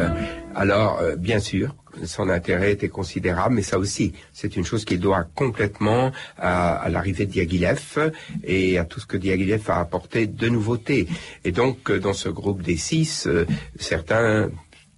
Alors, 0.56 0.98
euh, 1.00 1.14
bien 1.14 1.38
sûr, 1.38 1.76
son 2.04 2.28
intérêt 2.28 2.72
était 2.72 2.88
considérable, 2.88 3.54
mais 3.54 3.62
ça 3.62 3.78
aussi, 3.78 4.12
c'est 4.32 4.56
une 4.56 4.64
chose 4.64 4.84
qu'il 4.84 5.00
doit 5.00 5.24
complètement 5.34 6.12
à, 6.38 6.76
à 6.76 6.88
l'arrivée 6.88 7.26
de 7.26 7.32
Diaghilev 7.32 8.12
et 8.44 8.78
à 8.78 8.84
tout 8.84 9.00
ce 9.00 9.06
que 9.06 9.16
Diaghilev 9.16 9.62
a 9.68 9.80
apporté 9.80 10.26
de 10.26 10.48
nouveautés. 10.48 11.08
Et 11.44 11.52
donc, 11.52 11.90
euh, 11.90 11.98
dans 11.98 12.12
ce 12.12 12.28
groupe 12.28 12.62
des 12.62 12.76
six, 12.76 13.26
euh, 13.26 13.46
certains 13.78 14.50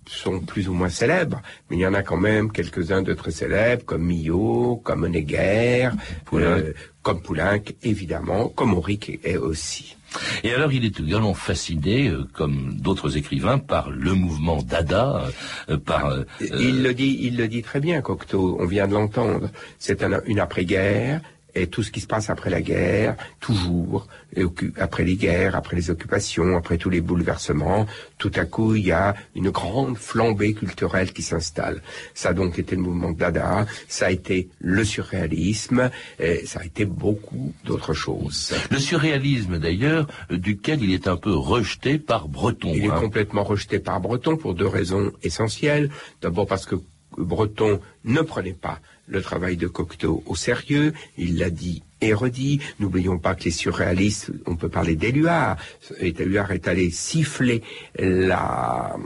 sont 0.09 0.41
plus 0.41 0.69
ou 0.69 0.73
moins 0.73 0.89
célèbres, 0.89 1.41
mais 1.71 1.77
il 1.77 1.81
y 1.81 1.87
en 1.87 1.95
a 1.95 2.03
quand 2.03 2.17
même 2.17 2.51
quelques-uns 2.51 3.03
de 3.03 3.15
très 3.15 3.31
célèbres, 3.31 3.85
comme 3.85 4.05
Millot, 4.05 4.81
comme 4.85 5.05
Honegger, 5.05 5.91
Poulenc. 6.25 6.45
euh, 6.59 6.73
comme 7.03 7.21
Poulenc, 7.23 7.61
évidemment, 7.83 8.49
comme 8.49 8.75
Auric 8.75 9.19
est 9.25 9.37
aussi. 9.37 9.97
Et 10.43 10.53
alors, 10.55 10.73
il 10.73 10.85
est 10.87 10.99
également 11.01 11.35
fasciné, 11.35 12.09
euh, 12.09 12.25
comme 12.33 12.75
d'autres 12.81 13.17
écrivains, 13.19 13.59
par 13.59 13.91
le 13.91 14.15
mouvement 14.15 14.63
Dada, 14.63 15.27
euh, 15.69 15.77
par... 15.77 16.07
euh, 16.07 16.25
Il 16.41 16.83
le 16.83 16.95
dit, 16.95 17.19
il 17.23 17.37
le 17.37 17.47
dit 17.47 17.63
très 17.63 17.81
bien, 17.81 18.01
Cocteau. 18.01 18.57
On 18.59 18.65
vient 18.67 18.89
de 18.89 18.95
l'entendre. 18.95 19.51
C'est 19.79 20.03
un- 20.03 20.23
une 20.25 20.41
après-guerre. 20.41 21.21
Et 21.59 21.67
tout 21.67 21.83
ce 21.83 21.91
qui 21.91 22.01
se 22.01 22.07
passe 22.07 22.31
après 22.31 22.51
la 22.51 22.61
guerre, 22.61 23.17
toujours, 23.41 24.07
et 24.37 24.45
après 24.79 25.05
les 25.05 25.17
guerres, 25.17 25.57
après 25.57 25.77
les 25.77 25.91
occupations, 25.91 26.57
après 26.57 26.79
tous 26.79 26.91
les 26.91 27.01
bouleversements, 27.01 27.87
tout 28.17 28.31
à 28.37 28.45
coup, 28.45 28.75
il 28.77 28.87
y 28.87 28.93
a 28.93 29.15
une 29.35 29.51
grande 29.51 29.97
flambée 29.97 30.55
culturelle 30.55 31.13
qui 31.13 31.23
s'installe. 31.23 31.83
Ça 32.15 32.31
a 32.31 32.33
donc 32.33 32.59
été 32.59 32.77
le 32.77 32.83
mouvement 32.83 33.11
Dada, 33.11 33.67
ça 33.89 34.07
a 34.07 34.11
été 34.11 34.49
le 34.61 34.85
surréalisme, 34.85 35.91
et 36.21 36.47
ça 36.47 36.61
a 36.61 36.65
été 36.65 36.85
beaucoup 36.85 37.53
d'autres 37.65 37.95
choses. 37.95 38.55
Le 38.71 38.79
surréalisme, 38.79 39.59
d'ailleurs, 39.59 40.07
duquel 40.31 40.83
il 40.83 40.93
est 40.93 41.09
un 41.09 41.17
peu 41.17 41.35
rejeté 41.35 41.99
par 41.99 42.29
Breton. 42.29 42.73
Il 42.75 42.85
est 42.85 42.91
hein. 42.91 43.01
complètement 43.01 43.43
rejeté 43.43 43.79
par 43.79 44.01
Breton 44.01 44.37
pour 44.37 44.55
deux 44.55 44.67
raisons 44.67 45.13
essentielles. 45.23 45.91
D'abord 46.23 46.47
parce 46.47 46.67
que 46.67 46.77
Breton 47.19 47.81
ne 48.05 48.21
prenait 48.23 48.53
pas 48.55 48.81
le 49.07 49.23
travail 49.23 49.57
de 49.57 49.67
Cocteau 49.67 50.23
au 50.27 50.37
sérieux. 50.37 50.93
Il 51.17 51.39
l'a 51.39 51.51
dit 51.51 51.83
et 52.01 52.15
redit. 52.15 52.61
N'oublions 52.79 53.19
pas 53.19 53.35
que 53.35 53.45
les 53.45 53.51
surréalistes, 53.51 54.31
on 54.47 54.57
peut 54.57 54.69
parler 54.69 54.97
d'Éluard. 54.97 55.57
Éluard 55.99 56.53
est 56.53 56.69
allé 56.69 56.91
siffler 56.91 57.63
la, 57.99 58.97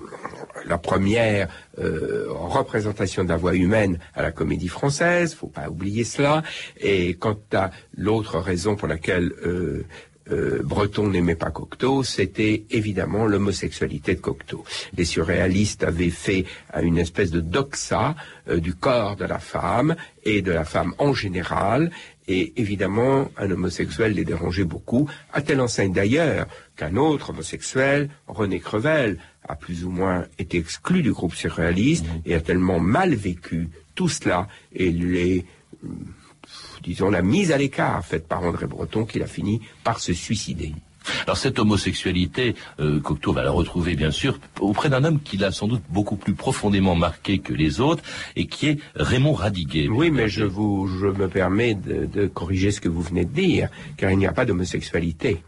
première 0.82 1.48
euh, 1.78 2.26
représentation 2.28 3.24
de 3.24 3.30
la 3.30 3.36
voix 3.36 3.54
humaine 3.54 3.98
à 4.14 4.22
la 4.22 4.32
comédie 4.32 4.68
française. 4.68 5.34
Faut 5.34 5.46
pas 5.46 5.68
oublier 5.68 6.04
cela. 6.04 6.42
Et 6.80 7.14
quant 7.14 7.38
à 7.52 7.70
l'autre 7.96 8.38
raison 8.38 8.76
pour 8.76 8.88
laquelle 8.88 9.32
euh, 9.44 9.86
euh, 10.30 10.60
Breton 10.62 11.08
n'aimait 11.08 11.34
pas 11.34 11.50
Cocteau, 11.50 12.02
c'était 12.02 12.64
évidemment 12.70 13.26
l'homosexualité 13.26 14.14
de 14.14 14.20
Cocteau. 14.20 14.64
Les 14.96 15.04
surréalistes 15.04 15.84
avaient 15.84 16.10
fait 16.10 16.44
une 16.80 16.98
espèce 16.98 17.30
de 17.30 17.40
doxa 17.40 18.14
euh, 18.48 18.60
du 18.60 18.74
corps 18.74 19.16
de 19.16 19.24
la 19.24 19.38
femme 19.38 19.96
et 20.24 20.42
de 20.42 20.52
la 20.52 20.64
femme 20.64 20.94
en 20.98 21.12
général, 21.12 21.90
et 22.28 22.52
évidemment 22.60 23.30
un 23.36 23.50
homosexuel 23.50 24.12
les 24.12 24.24
dérangeait 24.24 24.64
beaucoup, 24.64 25.10
à 25.32 25.42
telle 25.42 25.60
enseigne 25.60 25.92
d'ailleurs 25.92 26.46
qu'un 26.76 26.96
autre 26.96 27.30
homosexuel, 27.30 28.08
René 28.28 28.60
Crevel, 28.60 29.18
a 29.48 29.56
plus 29.56 29.84
ou 29.84 29.90
moins 29.90 30.26
été 30.38 30.56
exclu 30.56 31.02
du 31.02 31.12
groupe 31.12 31.34
surréaliste 31.34 32.06
et 32.24 32.34
a 32.34 32.40
tellement 32.40 32.78
mal 32.78 33.14
vécu 33.14 33.70
tout 33.96 34.08
cela 34.08 34.46
et 34.72 34.90
les 34.90 35.44
disons, 36.82 37.10
la 37.10 37.22
mise 37.22 37.52
à 37.52 37.58
l'écart 37.58 38.04
faite 38.04 38.26
par 38.26 38.42
André 38.42 38.66
Breton 38.66 39.04
qu'il 39.04 39.22
a 39.22 39.26
fini 39.26 39.60
par 39.84 40.00
se 40.00 40.12
suicider. 40.12 40.72
Alors 41.26 41.36
cette 41.36 41.58
homosexualité, 41.58 42.54
euh, 42.80 43.00
Cocteau 43.00 43.32
va 43.32 43.42
la 43.42 43.50
retrouver 43.50 43.96
bien 43.96 44.10
sûr 44.10 44.38
auprès 44.60 44.88
d'un 44.88 45.04
homme 45.04 45.20
qui 45.20 45.36
l'a 45.36 45.50
sans 45.50 45.66
doute 45.66 45.82
beaucoup 45.88 46.16
plus 46.16 46.34
profondément 46.34 46.94
marqué 46.94 47.38
que 47.38 47.52
les 47.52 47.80
autres 47.80 48.02
et 48.36 48.46
qui 48.46 48.68
est 48.68 48.78
Raymond 48.94 49.32
Radiguet. 49.32 49.88
Oui, 49.88 50.10
mais 50.10 50.28
je 50.28 50.44
vous, 50.44 50.86
je 50.86 51.06
me 51.06 51.28
permets 51.28 51.74
de, 51.74 52.06
de 52.06 52.26
corriger 52.26 52.70
ce 52.70 52.80
que 52.80 52.88
vous 52.88 53.02
venez 53.02 53.24
de 53.24 53.32
dire, 53.32 53.68
car 53.96 54.10
il 54.10 54.18
n'y 54.18 54.26
a 54.26 54.32
pas 54.32 54.44
d'homosexualité. 54.44 55.42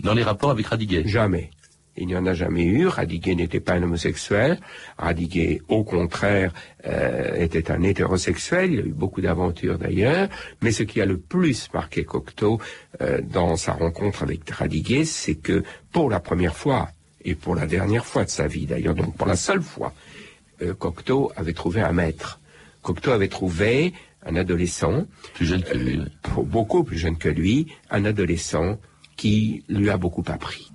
Dans 0.00 0.14
les 0.14 0.24
rapports 0.24 0.50
avec 0.50 0.66
Radiguet. 0.66 1.06
Jamais. 1.06 1.50
Il 1.96 2.08
n'y 2.08 2.16
en 2.16 2.26
a 2.26 2.34
jamais 2.34 2.64
eu. 2.64 2.86
Radiguet 2.88 3.34
n'était 3.36 3.60
pas 3.60 3.74
un 3.74 3.82
homosexuel. 3.82 4.58
Radiguet, 4.98 5.62
au 5.68 5.84
contraire, 5.84 6.52
euh, 6.86 7.34
était 7.36 7.70
un 7.70 7.82
hétérosexuel. 7.82 8.72
Il 8.72 8.80
a 8.80 8.82
eu 8.82 8.92
beaucoup 8.92 9.20
d'aventures 9.20 9.78
d'ailleurs. 9.78 10.28
Mais 10.60 10.72
ce 10.72 10.82
qui 10.82 11.00
a 11.00 11.06
le 11.06 11.18
plus 11.18 11.68
marqué 11.72 12.04
Cocteau 12.04 12.60
euh, 13.00 13.20
dans 13.22 13.56
sa 13.56 13.72
rencontre 13.72 14.24
avec 14.24 14.48
Radiguet, 14.50 15.04
c'est 15.04 15.36
que 15.36 15.62
pour 15.92 16.10
la 16.10 16.18
première 16.18 16.56
fois, 16.56 16.88
et 17.24 17.34
pour 17.34 17.54
la 17.54 17.66
dernière 17.66 18.04
fois 18.04 18.24
de 18.24 18.30
sa 18.30 18.46
vie 18.46 18.66
d'ailleurs, 18.66 18.94
donc 18.94 19.16
pour 19.16 19.26
la 19.26 19.36
seule 19.36 19.62
fois, 19.62 19.94
euh, 20.62 20.74
Cocteau 20.74 21.32
avait 21.36 21.54
trouvé 21.54 21.80
un 21.80 21.92
maître. 21.92 22.40
Cocteau 22.82 23.12
avait 23.12 23.28
trouvé 23.28 23.94
un 24.26 24.36
adolescent, 24.36 25.06
Plus 25.34 25.46
jeune 25.46 25.62
que 25.62 25.76
lui. 25.76 25.98
oui. 25.98 26.04
pour 26.22 26.44
beaucoup 26.44 26.82
plus 26.82 26.98
jeune 26.98 27.16
que 27.16 27.28
lui, 27.28 27.68
un 27.90 28.04
adolescent 28.04 28.78
qui 29.16 29.64
lui 29.68 29.90
a 29.90 29.96
beaucoup 29.96 30.24
appris. 30.26 30.73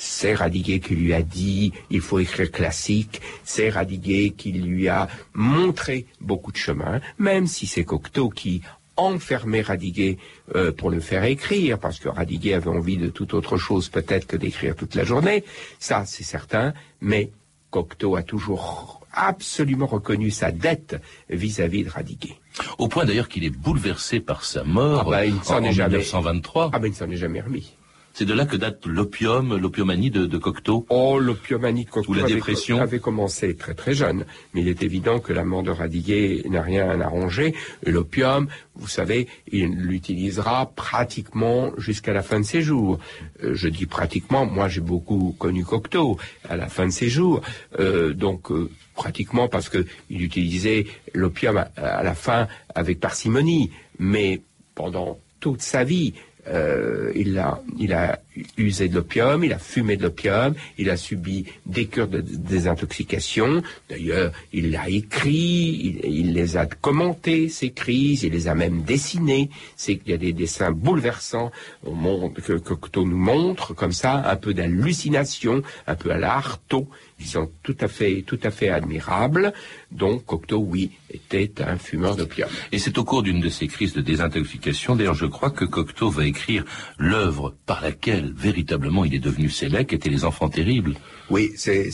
C'est 0.00 0.32
Radiguet 0.34 0.78
qui 0.78 0.94
lui 0.94 1.12
a 1.12 1.22
dit 1.22 1.72
il 1.90 2.00
faut 2.00 2.20
écrire 2.20 2.52
classique, 2.52 3.20
c'est 3.42 3.68
Radiguet 3.68 4.30
qui 4.30 4.52
lui 4.52 4.86
a 4.88 5.08
montré 5.34 6.06
beaucoup 6.20 6.52
de 6.52 6.56
chemin, 6.56 7.00
même 7.18 7.48
si 7.48 7.66
c'est 7.66 7.84
Cocteau 7.84 8.28
qui 8.30 8.62
enfermait 8.96 9.60
Radiguet 9.62 10.18
euh, 10.54 10.70
pour 10.70 10.90
le 10.90 11.00
faire 11.00 11.24
écrire, 11.24 11.80
parce 11.80 11.98
que 11.98 12.08
Radiguet 12.08 12.54
avait 12.54 12.68
envie 12.70 12.96
de 12.96 13.08
toute 13.08 13.34
autre 13.34 13.56
chose 13.56 13.88
peut-être 13.88 14.28
que 14.28 14.36
d'écrire 14.36 14.76
toute 14.76 14.94
la 14.94 15.02
journée, 15.02 15.42
ça 15.80 16.04
c'est 16.06 16.22
certain, 16.24 16.74
mais 17.00 17.32
Cocteau 17.70 18.14
a 18.14 18.22
toujours 18.22 19.00
absolument 19.12 19.86
reconnu 19.86 20.30
sa 20.30 20.52
dette 20.52 21.00
vis-à-vis 21.28 21.82
de 21.84 21.90
Radiguet. 21.90 22.36
Au 22.78 22.86
point 22.86 23.04
d'ailleurs 23.04 23.28
qu'il 23.28 23.42
est 23.44 23.50
bouleversé 23.50 24.20
par 24.20 24.44
sa 24.44 24.62
mort 24.62 25.02
Ah 25.06 25.10
bah, 25.10 25.26
il 25.26 25.34
en, 25.34 25.42
s'en 25.42 25.64
est 25.64 25.68
en 25.70 25.72
jamais- 25.72 25.98
1923. 25.98 26.70
Ah 26.72 26.78
ben 26.78 26.86
il 26.86 26.90
ne 26.90 26.94
s'en 26.96 27.10
est 27.10 27.16
jamais 27.16 27.40
remis. 27.40 27.72
C'est 28.18 28.24
de 28.24 28.34
là 28.34 28.46
que 28.46 28.56
date 28.56 28.84
l'opium, 28.84 29.56
l'opiomanie 29.56 30.10
de, 30.10 30.26
de 30.26 30.38
Cocteau. 30.38 30.84
Oh, 30.88 31.20
l'opiomanie 31.20 31.84
de 31.84 31.90
Cocteau 31.90 32.10
Ou 32.10 32.14
la 32.14 32.24
avait- 32.24 32.34
dépression. 32.34 32.80
avait 32.80 32.98
commencé 32.98 33.54
très 33.54 33.74
très 33.74 33.94
jeune, 33.94 34.24
mais 34.52 34.62
il 34.62 34.66
est 34.66 34.82
évident 34.82 35.20
que 35.20 35.32
la 35.32 35.44
mort 35.44 35.62
de 35.62 35.70
Radiguet 35.70 36.42
n'a 36.50 36.60
rien 36.62 37.00
arrangé. 37.00 37.54
L'opium, 37.86 38.48
vous 38.74 38.88
savez, 38.88 39.28
il 39.52 39.68
l'utilisera 39.72 40.66
pratiquement 40.74 41.70
jusqu'à 41.78 42.12
la 42.12 42.24
fin 42.24 42.40
de 42.40 42.44
ses 42.44 42.60
jours. 42.60 42.98
Euh, 43.44 43.54
je 43.54 43.68
dis 43.68 43.86
pratiquement, 43.86 44.46
moi 44.46 44.66
j'ai 44.68 44.80
beaucoup 44.80 45.36
connu 45.38 45.64
Cocteau 45.64 46.18
à 46.48 46.56
la 46.56 46.66
fin 46.66 46.86
de 46.86 46.92
ses 46.92 47.08
jours, 47.08 47.40
Euh, 47.78 48.14
donc 48.14 48.50
euh, 48.50 48.68
pratiquement 48.96 49.46
parce 49.46 49.68
que 49.68 49.86
il 50.10 50.24
utilisait 50.24 50.86
l'opium 51.14 51.56
à, 51.56 51.68
à 51.76 52.02
la 52.02 52.14
fin 52.14 52.48
avec 52.74 52.98
parcimonie, 52.98 53.70
mais 54.00 54.42
pendant 54.74 55.20
toute 55.38 55.62
sa 55.62 55.84
vie. 55.84 56.14
Euh, 56.46 57.10
il, 57.14 57.38
a, 57.38 57.60
il 57.78 57.92
a 57.92 58.20
usé 58.56 58.88
de 58.88 58.94
l'opium, 58.94 59.44
il 59.44 59.52
a 59.52 59.58
fumé 59.58 59.96
de 59.96 60.02
l'opium, 60.02 60.54
il 60.78 60.90
a 60.90 60.96
subi 60.96 61.46
des 61.66 61.86
cures 61.86 62.08
de 62.08 62.20
désintoxication. 62.20 63.62
D'ailleurs, 63.88 64.32
il 64.52 64.70
l'a 64.70 64.88
écrit, 64.88 66.00
il, 66.04 66.32
les 66.32 66.56
a 66.56 66.66
commentés, 66.66 67.48
ces 67.48 67.70
crises, 67.70 68.22
il 68.22 68.32
les 68.32 68.48
a 68.48 68.54
même 68.54 68.82
dessinés. 68.82 69.50
C'est 69.76 69.96
qu'il 69.96 70.10
y 70.10 70.14
a 70.14 70.18
des 70.18 70.32
dessins 70.32 70.70
bouleversants 70.70 71.50
que 71.84 72.52
Cocteau 72.54 73.04
nous 73.04 73.16
montre, 73.16 73.74
comme 73.74 73.92
ça, 73.92 74.30
un 74.30 74.36
peu 74.36 74.54
d'hallucination, 74.54 75.62
un 75.86 75.94
peu 75.94 76.10
à 76.10 76.18
la 76.18 76.34
Artaud, 76.34 76.88
qui 77.18 77.26
sont 77.26 77.50
tout 77.62 77.76
à 77.80 77.88
fait, 77.88 78.22
tout 78.26 78.38
à 78.42 78.50
fait 78.50 78.68
admirables. 78.68 79.52
Donc, 79.90 80.24
Cocteau, 80.24 80.58
oui, 80.58 80.90
était 81.10 81.52
un 81.62 81.76
fumeur 81.76 82.16
d'opium. 82.16 82.48
Et 82.72 82.78
c'est 82.78 82.98
au 82.98 83.04
cours 83.04 83.22
d'une 83.22 83.40
de 83.40 83.48
ces 83.48 83.66
crises 83.66 83.92
de 83.92 84.00
désintoxication, 84.00 84.96
d'ailleurs 84.96 85.14
je 85.14 85.26
crois 85.26 85.50
que 85.50 85.64
Cocteau 85.64 86.10
va 86.10 86.26
écrire 86.26 86.64
l'œuvre 86.98 87.54
par 87.66 87.80
laquelle 87.80 88.27
véritablement 88.36 89.04
il 89.04 89.14
est 89.14 89.18
devenu 89.18 89.48
sélect, 89.48 89.92
était 89.92 90.10
Les 90.10 90.24
Enfants 90.24 90.48
Terribles. 90.48 90.94
Oui, 91.30 91.52
c'est, 91.56 91.90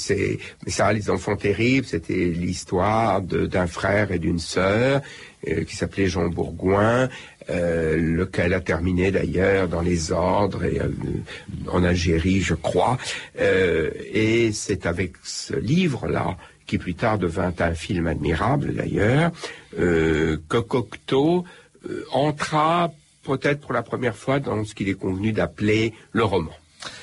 ça, 0.69 0.93
les 0.93 1.11
enfants 1.11 1.37
terribles, 1.37 1.87
c'était 1.87 2.27
l'histoire 2.27 3.21
d'un 3.21 3.67
frère 3.67 4.13
et 4.13 4.21
d'une 4.21 4.39
sœur 4.39 5.03
euh, 5.49 5.65
qui 5.65 5.75
s'appelait 5.75 6.07
Jean 6.07 6.29
Bourgoin, 6.29 7.09
euh, 7.51 7.97
lequel 7.97 8.55
a 8.55 8.61
terminé 8.61 9.11
d'ailleurs 9.11 9.67
dans 9.67 9.81
les 9.81 10.13
ordres 10.13 10.63
euh, 10.65 10.89
en 11.67 11.83
Algérie, 11.83 12.41
je 12.41 12.55
crois. 12.55 12.97
Et 13.37 14.53
c'est 14.53 14.87
avec 14.87 15.15
ce 15.25 15.55
livre-là 15.55 16.37
qui 16.67 16.79
plus 16.79 16.95
tard 16.95 17.19
devint 17.19 17.53
un 17.59 17.75
film 17.75 18.07
admirable 18.07 18.73
d'ailleurs, 18.75 19.33
que 19.77 20.59
Cocteau 20.61 21.45
entra 22.13 22.91
peut-être 23.25 23.61
pour 23.61 23.73
la 23.73 23.83
première 23.83 24.17
fois 24.17 24.39
dans 24.39 24.65
ce 24.65 24.75
qu'il 24.75 24.89
est 24.89 24.95
convenu 24.95 25.33
d'appeler 25.33 25.95
le 26.13 26.25
roman. 26.25 26.53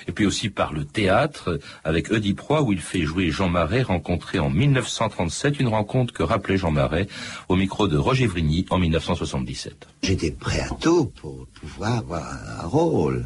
Et 0.07 0.11
puis 0.11 0.25
aussi 0.25 0.49
par 0.49 0.73
le 0.73 0.85
théâtre, 0.85 1.59
avec 1.83 2.11
Oediproie, 2.11 2.61
où 2.61 2.71
il 2.71 2.79
fait 2.79 3.01
jouer 3.01 3.31
Jean 3.31 3.49
Marais, 3.49 3.81
rencontré 3.81 4.37
en 4.37 4.49
1937, 4.49 5.59
une 5.59 5.67
rencontre 5.67 6.13
que 6.13 6.21
rappelait 6.21 6.57
Jean 6.57 6.71
Marais 6.71 7.07
au 7.49 7.55
micro 7.55 7.87
de 7.87 7.97
Roger 7.97 8.27
Vrigny 8.27 8.65
en 8.69 8.77
1977. 8.77 9.87
J'étais 10.03 10.31
prêt 10.31 10.61
à 10.61 10.69
tout 10.79 11.05
pour 11.19 11.47
pouvoir 11.47 11.97
avoir 11.97 12.25
un 12.59 12.67
rôle. 12.67 13.25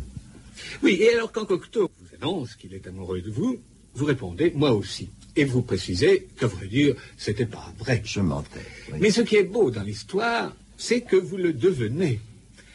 Oui, 0.81 0.97
et 1.01 1.13
alors 1.13 1.31
quand 1.31 1.45
Cocteau 1.45 1.91
vous 1.99 2.15
annonce 2.15 2.55
qu'il 2.55 2.73
est 2.73 2.87
amoureux 2.87 3.21
de 3.21 3.29
vous, 3.29 3.57
vous 3.93 4.05
répondez 4.05 4.53
moi 4.55 4.71
aussi. 4.71 5.09
Et 5.35 5.43
vous 5.43 5.61
précisez 5.61 6.27
qu'à 6.39 6.47
vrai 6.47 6.67
dire, 6.67 6.95
c'était 7.17 7.45
pas 7.45 7.73
vrai. 7.79 8.01
Je 8.05 8.21
mentais. 8.21 8.61
oui. 8.93 8.99
Mais 9.01 9.11
ce 9.11 9.21
qui 9.21 9.35
est 9.35 9.43
beau 9.43 9.69
dans 9.69 9.83
l'histoire, 9.83 10.55
c'est 10.77 11.01
que 11.01 11.17
vous 11.17 11.35
le 11.35 11.51
devenez. 11.51 12.21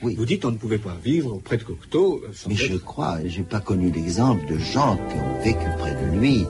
Oui. 0.03 0.15
Vous 0.17 0.25
dites 0.25 0.45
on 0.47 0.51
ne 0.51 0.57
pouvait 0.57 0.79
pas 0.79 0.97
vivre 1.05 1.35
auprès 1.35 1.59
de 1.59 1.63
Cocteau 1.63 2.23
euh, 2.25 2.31
sans 2.33 2.49
Mais 2.49 2.55
je 2.55 2.75
crois, 2.77 3.19
j'ai 3.27 3.43
pas 3.43 3.61
connu 3.61 3.91
d'exemple 3.91 4.47
de 4.51 4.59
gens 4.59 4.97
qui 4.97 5.17
ont 5.17 5.45
vécu 5.45 5.67
près 5.79 5.95
de 5.95 6.19
lui 6.19 6.47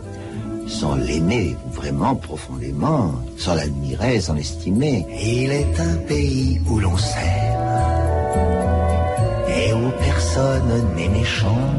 sans 0.69 0.95
l'aimer 0.95 1.57
vraiment 1.73 2.15
profondément, 2.15 3.13
sans 3.37 3.55
l'admirer, 3.55 4.21
sans 4.21 4.35
l'estimer. 4.35 5.05
Il 5.21 5.51
est 5.51 5.81
un 5.81 5.97
pays 6.07 6.61
où 6.69 6.79
l'on 6.79 6.97
s'aime 6.97 7.51
et 9.49 9.73
où 9.73 9.91
personne 9.99 10.95
n'est 10.95 11.09
méchant, 11.09 11.75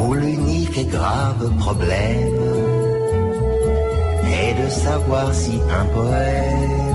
où 0.00 0.14
l'unique 0.14 0.76
et 0.78 0.84
grave 0.84 1.56
problème 1.58 2.34
est 4.26 4.64
de 4.64 4.68
savoir 4.68 5.32
si 5.32 5.52
un 5.70 5.84
poème 5.86 6.93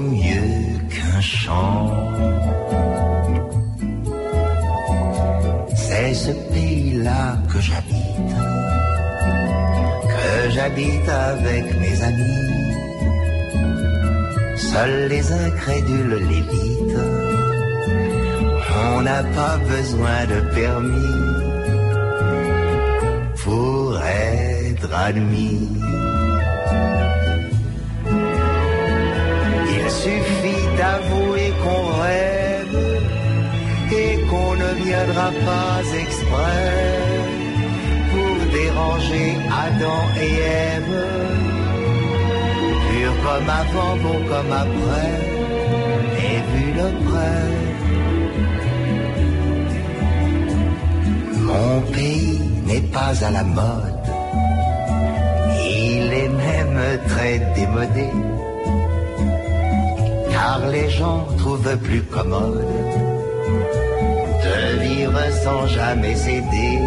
mieux 0.00 0.78
qu'un 0.90 1.20
chant. 1.20 1.90
C'est 5.74 6.14
ce 6.14 6.32
pays-là 6.52 7.38
que 7.50 7.60
j'habite, 7.60 8.40
que 10.14 10.50
j'habite 10.50 11.08
avec 11.08 11.64
mes 11.80 12.02
amis. 12.02 12.42
Seuls 14.56 15.08
les 15.08 15.32
incrédules 15.32 16.18
l'évitent. 16.30 17.02
On 18.94 19.02
n'a 19.02 19.22
pas 19.22 19.58
besoin 19.74 20.18
de 20.32 20.38
permis 20.54 21.18
pour 23.44 23.98
être 23.98 24.94
admis. 24.94 25.91
Viendra 34.84 35.28
pas 35.48 35.80
exprès 36.04 36.70
pour 38.10 38.36
déranger 38.58 39.28
Adam 39.64 40.02
et 40.26 40.34
Ève. 40.74 40.98
Pur 42.88 43.12
comme 43.24 43.50
avant, 43.62 43.94
bon 44.04 44.18
comme 44.30 44.52
après, 44.64 45.14
et 46.26 46.38
vu 46.50 46.66
de 46.80 46.88
près. 47.06 47.48
Mon 51.48 51.80
pays 51.92 52.40
n'est 52.66 52.88
pas 52.98 53.12
à 53.26 53.30
la 53.30 53.44
mode, 53.44 54.06
il 55.78 56.12
est 56.22 56.32
même 56.46 56.80
très 57.08 57.38
démodé 57.56 58.08
car 60.32 60.60
les 60.70 60.88
gens 60.88 61.26
trouvent 61.38 61.76
plus 61.78 62.02
commode 62.02 62.64
de 64.44 64.80
vivre 64.82 65.20
sans 65.44 65.66
jamais 65.66 66.14
céder 66.14 66.78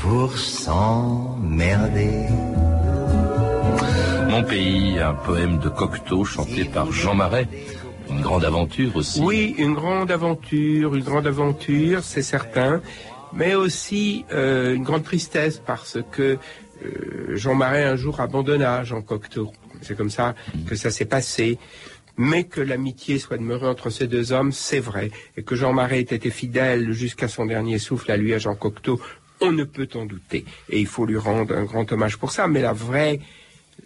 pour 0.00 0.36
s'emmerder. 0.38 2.26
Mon 4.28 4.42
pays, 4.44 4.98
un 4.98 5.14
poème 5.14 5.58
de 5.58 5.68
Cocteau 5.68 6.24
chanté 6.24 6.64
par 6.64 6.92
Jean 6.92 7.14
Marais. 7.14 7.48
Une 8.10 8.22
grande 8.22 8.44
aventure 8.44 8.96
aussi. 8.96 9.20
Oui, 9.20 9.54
une 9.58 9.74
grande 9.74 10.10
aventure, 10.10 10.94
une 10.94 11.04
grande 11.04 11.26
aventure, 11.26 12.02
c'est 12.02 12.22
certain, 12.22 12.80
mais 13.34 13.54
aussi 13.54 14.24
euh, 14.32 14.74
une 14.74 14.82
grande 14.82 15.04
tristesse 15.04 15.60
parce 15.64 15.98
que 16.10 16.38
euh, 16.84 17.36
Jean 17.36 17.54
Marais 17.54 17.84
un 17.84 17.96
jour 17.96 18.20
abandonna 18.20 18.84
Jean 18.84 19.02
Cocteau. 19.02 19.52
C'est 19.82 19.96
comme 19.96 20.10
ça 20.10 20.34
que 20.66 20.74
ça 20.74 20.90
s'est 20.90 21.04
passé. 21.04 21.58
Mais 22.18 22.44
que 22.44 22.60
l'amitié 22.60 23.18
soit 23.18 23.38
demeurée 23.38 23.68
entre 23.68 23.90
ces 23.90 24.08
deux 24.08 24.32
hommes, 24.32 24.52
c'est 24.52 24.80
vrai. 24.80 25.10
Et 25.36 25.44
que 25.44 25.54
Jean 25.54 25.72
Marais 25.72 26.00
ait 26.00 26.02
été 26.02 26.30
fidèle 26.30 26.92
jusqu'à 26.92 27.28
son 27.28 27.46
dernier 27.46 27.78
souffle 27.78 28.10
à 28.10 28.16
lui, 28.16 28.34
à 28.34 28.38
Jean 28.38 28.56
Cocteau, 28.56 29.00
on 29.40 29.52
ne 29.52 29.64
peut 29.64 29.88
en 29.94 30.04
douter. 30.04 30.44
Et 30.68 30.80
il 30.80 30.86
faut 30.86 31.06
lui 31.06 31.16
rendre 31.16 31.56
un 31.56 31.64
grand 31.64 31.90
hommage 31.92 32.16
pour 32.16 32.32
ça. 32.32 32.48
Mais 32.48 32.60
la 32.60 32.72
vraie, 32.72 33.20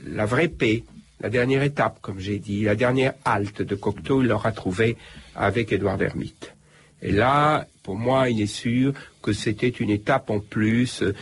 la 0.07 0.25
vraie 0.25 0.49
paix, 0.49 0.83
la 1.21 1.29
dernière 1.29 1.63
étape, 1.63 1.99
comme 2.01 2.19
j'ai 2.19 2.39
dit, 2.39 2.63
la 2.65 2.75
dernière 2.75 3.13
halte 3.25 3.61
de 3.61 3.75
Cocteau, 3.75 4.23
il 4.23 4.29
l'aura 4.29 4.53
trouvée 4.53 4.97
avec 5.37 5.71
Édouard 5.71 6.01
Hermite. 6.01 6.55
Et 7.03 7.13
là, 7.13 7.67
pour 7.83 7.97
moi, 7.97 8.31
il 8.31 8.41
est 8.41 8.47
sûr 8.47 8.95
que 9.23 9.33
c'était 9.33 9.69
une 9.69 9.91
étape 9.91 10.29
en 10.31 10.41
plus, 10.41 11.03
euh, 11.03 11.15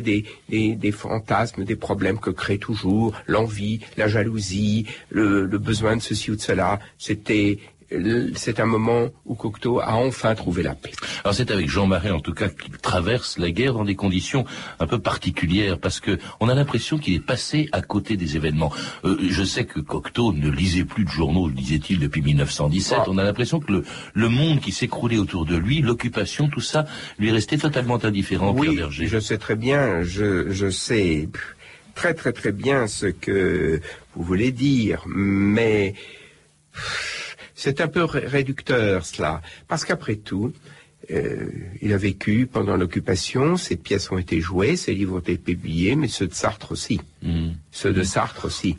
des, 0.00 0.24
des, 0.48 0.74
des 0.74 0.92
fantasmes, 0.92 1.64
des 1.64 1.76
problèmes 1.76 2.18
que 2.18 2.30
crée 2.30 2.58
toujours 2.58 3.14
l'envie, 3.26 3.80
la 3.96 4.08
jalousie, 4.08 4.86
le, 5.10 5.46
le 5.46 5.58
besoin 5.58 5.96
de 5.96 6.02
ceci 6.02 6.30
ou 6.30 6.36
de 6.36 6.40
cela. 6.40 6.80
C'était 6.98 7.58
c'est 8.34 8.60
un 8.60 8.66
moment 8.66 9.08
où 9.24 9.34
Cocteau 9.34 9.80
a 9.80 9.94
enfin 9.94 10.34
trouvé 10.34 10.62
la 10.62 10.74
paix. 10.74 10.92
Alors 11.24 11.34
c'est 11.34 11.50
avec 11.50 11.68
Jean 11.68 11.86
Marais 11.86 12.10
en 12.10 12.20
tout 12.20 12.34
cas 12.34 12.48
qu'il 12.48 12.76
traverse 12.78 13.38
la 13.38 13.50
guerre 13.50 13.74
dans 13.74 13.84
des 13.84 13.94
conditions 13.94 14.44
un 14.80 14.86
peu 14.86 14.98
particulières 14.98 15.78
parce 15.78 16.00
que 16.00 16.18
on 16.40 16.48
a 16.48 16.54
l'impression 16.54 16.98
qu'il 16.98 17.14
est 17.14 17.20
passé 17.20 17.68
à 17.72 17.82
côté 17.82 18.16
des 18.16 18.36
événements. 18.36 18.72
Euh, 19.04 19.16
je 19.28 19.44
sais 19.44 19.64
que 19.64 19.80
Cocteau 19.80 20.32
ne 20.32 20.50
lisait 20.50 20.84
plus 20.84 21.04
de 21.04 21.10
journaux, 21.10 21.48
disait-il 21.50 21.98
depuis 22.00 22.22
1917. 22.22 22.98
Ah. 23.00 23.04
On 23.08 23.18
a 23.18 23.24
l'impression 23.24 23.60
que 23.60 23.70
le, 23.72 23.84
le 24.14 24.28
monde 24.28 24.60
qui 24.60 24.72
s'écroulait 24.72 25.18
autour 25.18 25.44
de 25.46 25.56
lui, 25.56 25.80
l'occupation, 25.80 26.48
tout 26.48 26.60
ça, 26.60 26.86
lui 27.18 27.30
restait 27.30 27.58
totalement 27.58 28.02
indifférent. 28.04 28.52
Pierre 28.54 28.70
Oui, 28.70 28.76
Berger. 28.76 29.06
je 29.06 29.18
sais 29.18 29.38
très 29.38 29.56
bien, 29.56 30.02
je, 30.02 30.50
je 30.50 30.70
sais 30.70 31.28
très 31.94 32.14
très 32.14 32.32
très 32.32 32.52
bien 32.52 32.86
ce 32.86 33.06
que 33.06 33.80
vous 34.14 34.22
voulez 34.22 34.52
dire, 34.52 35.02
mais 35.06 35.94
c'est 37.56 37.80
un 37.80 37.88
peu 37.88 38.04
ré- 38.04 38.26
réducteur 38.26 39.04
cela, 39.04 39.42
parce 39.66 39.84
qu'après 39.84 40.14
tout, 40.16 40.52
euh, 41.10 41.48
il 41.82 41.92
a 41.92 41.96
vécu 41.96 42.46
pendant 42.46 42.76
l'occupation, 42.76 43.56
ses 43.56 43.76
pièces 43.76 44.10
ont 44.12 44.18
été 44.18 44.40
jouées, 44.40 44.76
ses 44.76 44.94
livres 44.94 45.16
ont 45.16 45.20
été 45.20 45.36
publiés, 45.38 45.96
mais 45.96 46.08
ceux 46.08 46.28
de 46.28 46.34
Sartre 46.34 46.70
aussi, 46.72 47.00
Hmm. 47.22 47.52
ceux 47.72 47.92
de 47.92 48.02
Sartre 48.04 48.44
aussi. 48.44 48.76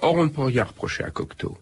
Or, 0.00 0.14
on 0.14 0.24
ne 0.24 0.28
peut 0.30 0.42
rien 0.42 0.64
reprocher 0.64 1.04
à 1.04 1.10
Cocteau. 1.10 1.56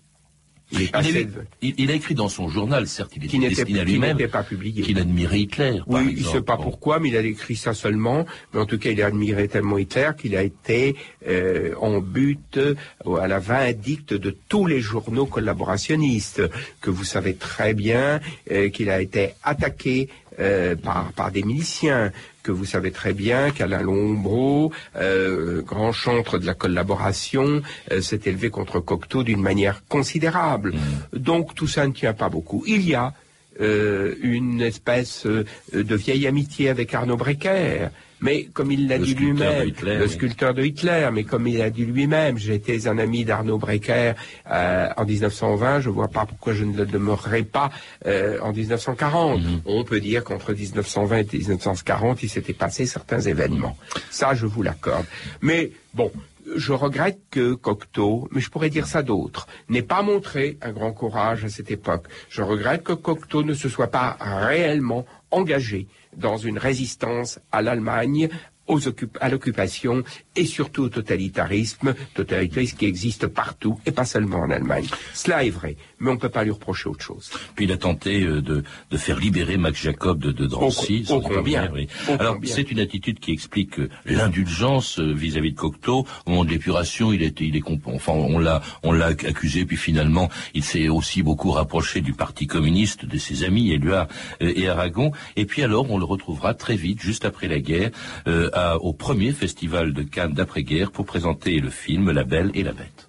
Il 0.73 0.83
est 0.83 1.29
Il, 1.61 1.91
a 1.91 1.95
écrit 1.95 2.15
dans 2.15 2.29
son 2.29 2.49
journal, 2.49 2.87
certes, 2.87 3.13
il 3.17 3.25
était 3.25 3.29
qui 3.29 3.39
n'était 3.39 3.55
destiné 3.57 3.81
à 3.81 3.85
lui-même, 3.85 4.19
pas 4.29 4.43
publié. 4.43 4.83
qu'il 4.83 4.99
admirait 4.99 5.41
Hitler. 5.41 5.79
par 5.87 6.01
Oui, 6.01 6.15
il 6.17 6.23
ne 6.25 6.29
sait 6.29 6.41
pas 6.43 6.57
Bon. 6.57 6.65
pourquoi, 6.65 6.99
mais 6.99 7.09
il 7.09 7.17
a 7.17 7.21
écrit 7.21 7.57
ça 7.57 7.75
seulement. 7.75 8.25
Mais 8.53 8.61
en 8.61 8.67
tout 8.67 8.79
cas, 8.79 8.91
il 8.91 9.03
a 9.03 9.07
admiré 9.07 9.49
tellement 9.49 9.79
Hitler 9.79 10.11
qu'il 10.19 10.37
a 10.37 10.43
été 10.43 10.97
euh, 11.29 11.75
en 11.81 12.01
but 12.01 12.57
euh, 12.57 12.75
à 13.21 13.29
la 13.29 13.39
vindicte 13.39 14.15
de 14.15 14.35
tous 14.49 14.67
les 14.67 14.81
journaux 14.81 15.27
collaborationnistes, 15.27 16.43
que 16.81 16.91
vous 16.91 17.05
savez 17.05 17.35
très 17.35 17.75
bien 17.75 18.21
euh, 18.51 18.69
qu'il 18.71 18.91
a 18.91 19.01
été 19.01 19.35
attaqué 19.43 20.09
euh, 20.41 20.77
par, 20.77 21.13
par 21.13 21.31
des 21.31 21.43
miliciens, 21.43 22.11
que 22.43 22.53
vous 22.53 22.65
savez 22.65 22.91
très 22.91 23.13
bien 23.13 23.51
qu'Alain 23.51 23.83
Lombreau, 23.83 24.73
euh, 24.97 25.63
grand 25.63 25.93
chantre 25.93 26.39
de 26.39 26.47
la 26.47 26.55
collaboration, 26.55 27.63
euh, 27.91 28.01
s'est 28.01 28.21
élevé 28.27 28.51
contre 28.51 28.81
Cocteau 28.81 29.23
d'une 29.23 29.41
manière 29.41 29.83
considérable. 29.89 30.75
Donc 31.13 31.55
tout 31.55 31.69
ça 31.69 31.87
ne 31.87 31.93
tient 31.93 32.15
pas 32.15 32.29
beaucoup. 32.29 32.65
Il 32.67 32.87
y 32.89 32.95
a 32.95 33.15
euh, 33.61 34.15
une 34.23 34.61
espèce 34.61 35.27
de 35.27 35.95
vieille 35.95 36.27
amitié 36.27 36.69
avec 36.69 36.95
Arnaud 36.95 37.17
Brecker. 37.17 37.91
Mais 38.23 38.45
comme 38.45 38.71
il 38.71 38.89
l'a 38.89 38.99
dit 38.99 39.15
lui-même, 39.15 39.71
le 39.83 40.07
sculpteur 40.07 40.55
de 40.55 40.63
Hitler, 40.63 41.11
mais 41.13 41.25
comme 41.25 41.47
il 41.49 41.61
a 41.61 41.71
dit 41.71 41.85
lui-même, 41.85 42.39
j'étais 42.39 42.87
un 42.87 42.99
ami 42.99 43.25
d'Arnaud 43.25 43.59
Brecker 43.59 44.15
euh, 44.51 44.89
en 44.97 45.05
1920, 45.05 45.81
je 45.81 45.91
vois 45.91 46.09
pas 46.09 46.25
pourquoi 46.25 46.55
je 46.55 46.65
ne 46.65 46.77
le 46.77 46.87
demeurerai 46.87 47.43
pas 47.43 47.71
euh, 48.07 48.39
en 48.41 48.53
1940. 48.53 49.41
Mhm. 49.41 49.63
On 49.67 49.85
peut 49.85 50.01
dire 50.01 50.23
qu'entre 50.23 50.53
1920 50.53 51.35
et 51.35 51.39
1940, 51.39 52.23
il 52.23 52.29
s'était 52.29 52.53
passé 52.53 52.87
certains 52.87 53.21
événements. 53.21 53.77
Ça, 54.11 54.35
je 54.35 54.47
vous 54.47 54.63
l'accorde. 54.63 55.05
Mais 55.41 55.73
bon, 55.93 56.13
je 56.57 56.73
regrette 56.73 57.21
que 57.31 57.55
Cocteau, 57.55 58.29
mais 58.33 58.41
je 58.41 58.51
pourrais 58.51 58.71
dire 58.71 58.87
ça 58.87 59.03
d'autres, 59.03 59.47
n'ait 59.69 59.83
pas 59.83 60.03
montré 60.03 60.59
un 60.61 60.73
grand 60.73 60.93
courage 60.93 61.45
à 61.45 61.49
cette 61.49 61.71
époque. 61.71 62.07
Je 62.29 62.43
regrette 62.43 62.83
que 62.83 62.93
Cocteau 62.93 63.43
ne 63.43 63.55
se 63.55 63.69
soit 63.69 63.91
pas 63.91 64.17
réellement 64.21 65.07
engagé 65.31 65.87
dans 66.17 66.37
une 66.37 66.59
résistance 66.59 67.39
à 67.53 67.63
l'Allemagne 67.63 68.29
à 69.21 69.29
l'occupation 69.29 70.03
et 70.35 70.47
surtout 70.47 70.85
au 70.85 70.89
totalitarisme, 70.89 71.95
totalitarisme 72.15 72.77
qui 72.79 72.87
existe 72.87 73.27
partout 73.27 73.79
et 73.85 73.91
pas 73.91 74.05
seulement 74.05 74.39
en 74.39 74.51
Allemagne. 74.51 74.87
Cela 75.13 75.45
est 75.45 75.51
vrai, 75.51 75.77
mais 76.01 76.11
on 76.11 76.15
ne 76.15 76.19
peut 76.19 76.31
pas 76.31 76.45
lui 76.45 76.53
reprocher 76.53 76.89
autre 76.89 77.05
chose. 77.05 77.31
Puis 77.55 77.67
il 77.67 77.73
a 77.73 77.77
tenté 77.77 78.23
euh, 78.23 78.41
de, 78.41 78.63
de 78.91 78.97
faire 78.97 79.19
libérer 79.19 79.57
Max 79.57 79.83
Jacob 79.83 80.19
de, 80.21 80.33
de 80.33 80.47
Drancy. 80.47 81.05
Au, 81.11 81.21
combien, 81.21 81.71
oui. 81.73 81.89
Alors 82.19 82.39
c'est 82.45 82.71
une 82.71 82.81
attitude 82.81 83.19
qui 83.19 83.33
explique 83.33 83.79
euh, 83.79 83.91
l'indulgence 84.07 84.99
euh, 84.99 85.13
vis-à-vis 85.13 85.53
de 85.53 85.59
Cocteau. 85.59 86.07
Au 86.25 86.31
moment 86.31 86.45
de 86.45 86.51
l'épuration, 86.51 87.13
il 87.13 87.23
était, 87.23 87.45
il 87.45 87.57
est, 87.57 87.63
enfin 87.87 88.13
on 88.13 88.39
l'a, 88.39 88.63
on 88.83 88.93
l'a 88.93 89.07
accusé, 89.07 89.67
puis 89.67 89.77
finalement 89.77 90.31
il 90.55 90.65
s'est 90.65 90.89
aussi 90.89 91.23
beaucoup 91.23 91.51
rapproché 91.51 92.01
du 92.01 92.15
Parti 92.15 92.47
communiste, 92.47 93.05
de 93.05 93.19
ses 93.19 93.45
amis 93.45 93.73
Éluard 93.73 94.09
et 94.41 94.69
Aragon. 94.69 95.13
Et 95.37 95.45
puis 95.45 95.63
alors 95.63 95.91
on 95.91 95.99
le 95.99 96.05
retrouvera 96.05 96.55
très 96.55 96.77
vite, 96.77 97.01
juste 97.01 97.25
après 97.25 97.49
la 97.49 97.59
guerre, 97.59 97.91
au 98.81 98.93
premier 98.93 99.33
festival 99.33 99.93
de 99.93 100.03
Cannes 100.03 100.35
d'après-guerre 100.35 100.91
pour 100.91 101.07
présenter 101.07 101.61
le 101.61 101.71
film 101.71 102.11
La 102.11 102.25
Belle 102.25 102.51
et 102.55 102.63
la 102.63 102.73
Bête. 102.73 103.09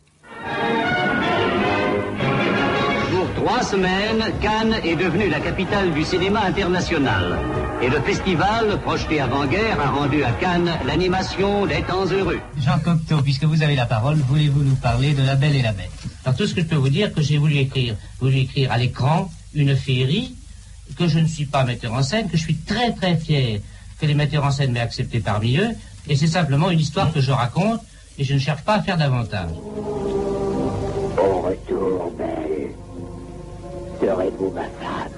Pour 3.11 3.27
trois 3.35 3.63
semaines, 3.63 4.23
Cannes 4.41 4.75
est 4.83 4.95
devenue 4.95 5.29
la 5.29 5.39
capitale 5.39 5.93
du 5.93 6.03
cinéma 6.03 6.41
international. 6.45 7.39
Et 7.81 7.89
le 7.89 7.99
festival, 7.99 8.79
projeté 8.81 9.19
avant-guerre, 9.19 9.79
a 9.81 9.89
rendu 9.89 10.23
à 10.23 10.31
Cannes 10.31 10.71
l'animation 10.85 11.65
des 11.65 11.81
temps 11.81 12.05
heureux. 12.05 12.39
Jean 12.61 12.79
Cocteau, 12.79 13.21
puisque 13.21 13.43
vous 13.43 13.61
avez 13.61 13.75
la 13.75 13.85
parole, 13.85 14.15
voulez-vous 14.15 14.63
nous 14.63 14.75
parler 14.75 15.13
de 15.13 15.23
La 15.23 15.35
Belle 15.35 15.55
et 15.55 15.61
la 15.61 15.73
Bête? 15.73 15.91
Alors 16.23 16.37
tout 16.37 16.47
ce 16.47 16.53
que 16.55 16.61
je 16.61 16.65
peux 16.67 16.77
vous 16.77 16.89
dire, 16.89 17.13
que 17.13 17.21
j'ai 17.21 17.37
voulu 17.37 17.57
écrire, 17.57 17.95
voulu 18.21 18.37
écrire 18.37 18.71
à 18.71 18.77
l'écran 18.77 19.29
une 19.53 19.75
féerie, 19.75 20.35
que 20.97 21.07
je 21.07 21.19
ne 21.19 21.27
suis 21.27 21.45
pas 21.45 21.65
metteur 21.65 21.93
en 21.93 22.03
scène, 22.03 22.29
que 22.29 22.37
je 22.37 22.43
suis 22.43 22.55
très 22.55 22.93
très 22.93 23.17
fier 23.17 23.61
que 24.03 24.07
les 24.07 24.15
metteurs 24.15 24.43
en 24.43 24.51
scène 24.51 24.73
m'aient 24.73 24.81
accepté 24.81 25.21
parmi 25.21 25.55
eux, 25.57 25.69
et 26.09 26.17
c'est 26.17 26.27
simplement 26.27 26.69
une 26.69 26.79
histoire 26.79 27.13
que 27.13 27.21
je 27.21 27.31
raconte, 27.31 27.79
et 28.19 28.25
je 28.25 28.33
ne 28.33 28.39
cherche 28.39 28.61
pas 28.63 28.73
à 28.73 28.81
faire 28.81 28.97
davantage. 28.97 29.51
Au 31.17 31.39
retour, 31.39 32.11
belle, 32.17 32.71
serez-vous 34.01 34.51
ma 34.51 34.63
femme 34.63 35.15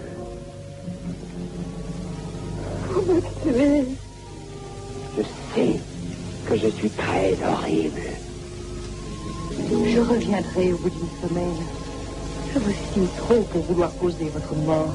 Vous 2.91 3.02
me 3.12 3.21
tuez. 3.41 3.86
Je 5.17 5.24
sais 5.56 5.80
que 6.48 6.56
je 6.56 6.67
suis 6.78 6.89
très 6.91 7.36
horrible. 7.43 8.02
Je 9.67 10.00
reviendrai 10.00 10.74
au 10.74 10.78
bout 10.78 10.91
d'une 10.91 11.28
semaine. 11.28 11.65
Je 12.54 12.60
vous 12.60 12.69
estime 12.69 13.08
trop 13.17 13.41
pour 13.52 13.63
vouloir 13.63 13.91
causer 13.95 14.30
votre 14.32 14.56
mort. 14.58 14.93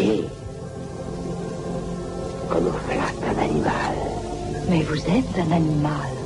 Flattez 0.00 0.24
comme 2.48 2.68
un 2.68 3.42
animal. 3.42 3.72
Mais 4.68 4.82
vous 4.82 4.96
êtes 4.96 5.38
un 5.38 5.52
animal. 5.52 6.19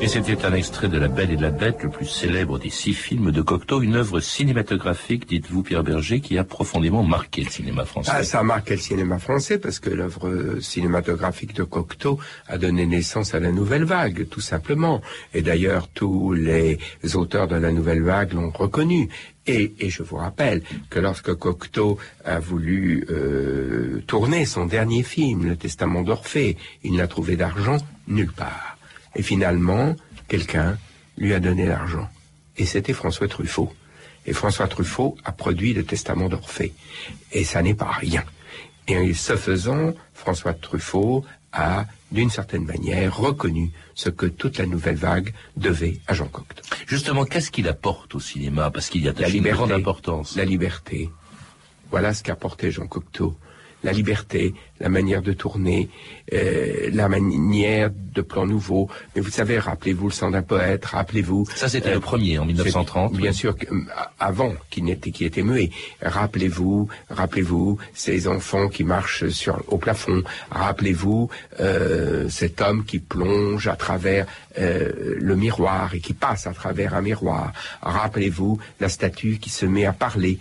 Et 0.00 0.06
c'était 0.06 0.44
un 0.44 0.52
extrait 0.52 0.86
de 0.86 0.96
La 0.96 1.08
Belle 1.08 1.32
et 1.32 1.36
la 1.36 1.50
Bête, 1.50 1.82
le 1.82 1.88
plus 1.88 2.06
célèbre 2.06 2.60
des 2.60 2.70
six 2.70 2.94
films 2.94 3.32
de 3.32 3.42
Cocteau, 3.42 3.82
une 3.82 3.96
œuvre 3.96 4.20
cinématographique, 4.20 5.26
dites-vous 5.26 5.64
Pierre 5.64 5.82
Berger, 5.82 6.20
qui 6.20 6.38
a 6.38 6.44
profondément 6.44 7.02
marqué 7.02 7.42
le 7.42 7.50
cinéma 7.50 7.84
français. 7.84 8.12
Ah, 8.14 8.22
ça 8.22 8.38
a 8.38 8.42
marqué 8.44 8.76
le 8.76 8.80
cinéma 8.80 9.18
français 9.18 9.58
parce 9.58 9.80
que 9.80 9.90
l'œuvre 9.90 10.60
cinématographique 10.60 11.52
de 11.52 11.64
Cocteau 11.64 12.20
a 12.46 12.58
donné 12.58 12.86
naissance 12.86 13.34
à 13.34 13.40
la 13.40 13.50
nouvelle 13.50 13.82
vague, 13.82 14.28
tout 14.28 14.40
simplement. 14.40 15.02
Et 15.34 15.42
d'ailleurs, 15.42 15.88
tous 15.88 16.32
les 16.32 16.78
auteurs 17.14 17.48
de 17.48 17.56
la 17.56 17.72
nouvelle 17.72 18.02
vague 18.02 18.34
l'ont 18.34 18.50
reconnu. 18.50 19.08
Et, 19.48 19.74
je 19.80 20.04
vous 20.04 20.16
rappelle 20.16 20.62
que 20.90 21.00
lorsque 21.00 21.34
Cocteau 21.34 21.98
a 22.24 22.38
voulu 22.38 23.04
euh, 23.10 24.00
tourner 24.06 24.44
son 24.44 24.66
dernier 24.66 25.02
film, 25.02 25.48
Le 25.48 25.56
Testament 25.56 26.02
d'Orphée, 26.02 26.56
il 26.84 26.94
n'a 26.94 27.08
trouvé 27.08 27.34
d'argent 27.34 27.78
nulle 28.06 28.32
part. 28.32 28.77
Et 29.14 29.22
finalement, 29.22 29.96
quelqu'un 30.28 30.78
lui 31.16 31.34
a 31.34 31.40
donné 31.40 31.66
l'argent. 31.66 32.08
Et 32.56 32.66
c'était 32.66 32.92
François 32.92 33.28
Truffaut. 33.28 33.72
Et 34.26 34.32
François 34.32 34.68
Truffaut 34.68 35.16
a 35.24 35.32
produit 35.32 35.72
le 35.72 35.84
testament 35.84 36.28
d'Orphée. 36.28 36.74
Et 37.32 37.44
ça 37.44 37.62
n'est 37.62 37.74
pas 37.74 37.90
rien. 37.90 38.24
Et 38.86 39.14
ce 39.14 39.36
faisant, 39.36 39.92
François 40.14 40.54
Truffaut 40.54 41.24
a, 41.52 41.86
d'une 42.12 42.30
certaine 42.30 42.64
manière, 42.64 43.16
reconnu 43.16 43.70
ce 43.94 44.10
que 44.10 44.26
toute 44.26 44.58
la 44.58 44.66
nouvelle 44.66 44.96
vague 44.96 45.32
devait 45.56 46.00
à 46.06 46.14
Jean 46.14 46.28
Cocteau. 46.28 46.62
Justement, 46.86 47.24
qu'est-ce 47.24 47.50
qu'il 47.50 47.68
apporte 47.68 48.14
au 48.14 48.20
cinéma? 48.20 48.70
Parce 48.70 48.90
qu'il 48.90 49.02
y 49.02 49.08
a 49.08 49.28
une 49.28 49.48
grande 49.48 49.72
importance. 49.72 50.36
La 50.36 50.44
liberté. 50.44 51.10
Voilà 51.90 52.12
ce 52.12 52.22
qu'apportait 52.22 52.70
Jean 52.70 52.86
Cocteau 52.86 53.36
la 53.82 53.92
liberté, 53.92 54.54
la 54.80 54.88
manière 54.88 55.22
de 55.22 55.32
tourner, 55.32 55.88
euh, 56.32 56.90
la 56.92 57.08
manière 57.08 57.90
de 57.90 58.22
plan 58.22 58.46
nouveau. 58.46 58.88
Mais 59.14 59.22
vous 59.22 59.30
savez, 59.30 59.58
rappelez-vous 59.58 60.08
le 60.08 60.12
sang 60.12 60.30
d'un 60.30 60.42
poète, 60.42 60.84
rappelez-vous. 60.86 61.46
Ça, 61.54 61.68
c'était 61.68 61.92
le 61.92 62.00
premier 62.00 62.38
en 62.38 62.44
1930. 62.44 63.14
Bien 63.14 63.32
sûr, 63.32 63.54
euh, 63.70 63.80
avant 64.18 64.54
qu'il 64.70 64.84
n'était, 64.84 65.10
qui 65.10 65.24
était 65.24 65.42
muet. 65.42 65.70
Rappelez-vous, 66.02 66.88
rappelez-vous 67.10 67.78
ces 67.94 68.28
enfants 68.28 68.68
qui 68.68 68.84
marchent 68.84 69.28
sur 69.28 69.62
au 69.68 69.78
plafond. 69.78 70.22
Rappelez-vous 70.50 71.28
euh, 71.60 72.28
cet 72.28 72.60
homme 72.60 72.84
qui 72.84 72.98
plonge 72.98 73.66
à 73.66 73.76
travers 73.76 74.26
le 74.60 75.36
miroir 75.36 75.94
et 75.94 76.00
qui 76.00 76.14
passe 76.14 76.48
à 76.48 76.52
travers 76.52 76.92
un 76.92 77.00
miroir. 77.00 77.52
Rappelez-vous 77.80 78.58
la 78.80 78.88
statue 78.88 79.38
qui 79.38 79.50
se 79.50 79.64
met 79.66 79.84
à 79.84 79.92
parler. 79.92 80.40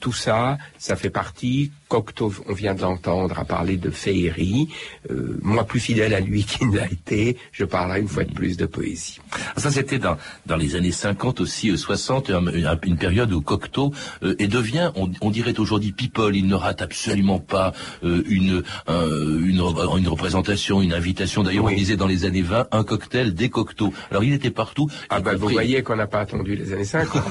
tout 0.00 0.14
ça, 0.14 0.56
ça 0.78 0.96
fait 0.96 1.10
partie 1.10 1.70
Cocteau, 1.92 2.32
on 2.48 2.54
vient 2.54 2.74
de 2.74 2.80
l'entendre, 2.80 3.38
à 3.38 3.44
parler 3.62 3.76
de 3.76 3.90
féerie. 3.90 4.68
Euh, 5.10 5.38
moi, 5.40 5.62
plus 5.64 5.78
fidèle 5.78 6.14
à 6.14 6.20
lui 6.20 6.42
qu'il 6.50 6.70
ne 6.70 6.76
l'a 6.76 6.86
été, 6.90 7.36
je 7.52 7.64
parlerai 7.64 8.00
une 8.00 8.08
fois 8.08 8.24
de 8.24 8.32
plus 8.32 8.56
de 8.56 8.66
poésie. 8.66 9.20
Ça, 9.56 9.70
c'était 9.70 10.00
dans, 10.00 10.16
dans 10.46 10.56
les 10.56 10.74
années 10.74 10.90
50 10.90 11.40
aussi, 11.40 11.76
60, 11.78 12.30
euh, 12.30 12.76
une, 12.82 12.96
période 12.96 13.32
où 13.32 13.40
Cocteau 13.40 13.92
euh, 14.24 14.34
et 14.40 14.48
devient, 14.48 14.90
on, 14.96 15.30
dirait 15.30 15.58
aujourd'hui, 15.60 15.92
people. 15.92 16.34
Il 16.34 16.48
ne 16.48 16.56
rate 16.56 16.82
absolument 16.82 17.38
pas 17.38 17.72
une, 18.02 18.22
une, 18.28 18.62
une, 18.88 20.08
représentation, 20.08 20.82
une 20.82 20.92
invitation. 20.92 21.42
D'ailleurs, 21.44 21.66
on 21.66 21.70
disait 21.70 21.96
dans 21.96 22.06
les 22.06 22.24
années 22.24 22.42
20, 22.42 22.68
un 22.72 22.84
cocktail, 22.84 23.34
des 23.34 23.48
Cocteau. 23.48 23.92
Alors, 24.10 24.24
il 24.24 24.32
était 24.32 24.50
partout. 24.50 24.88
Ah 25.08 25.20
ben, 25.20 25.36
vous 25.36 25.48
voyez 25.48 25.82
qu'on 25.82 25.96
n'a 25.96 26.06
pas 26.06 26.20
attendu 26.20 26.56
les 26.56 26.72
années 26.72 26.84
50. 26.84 27.22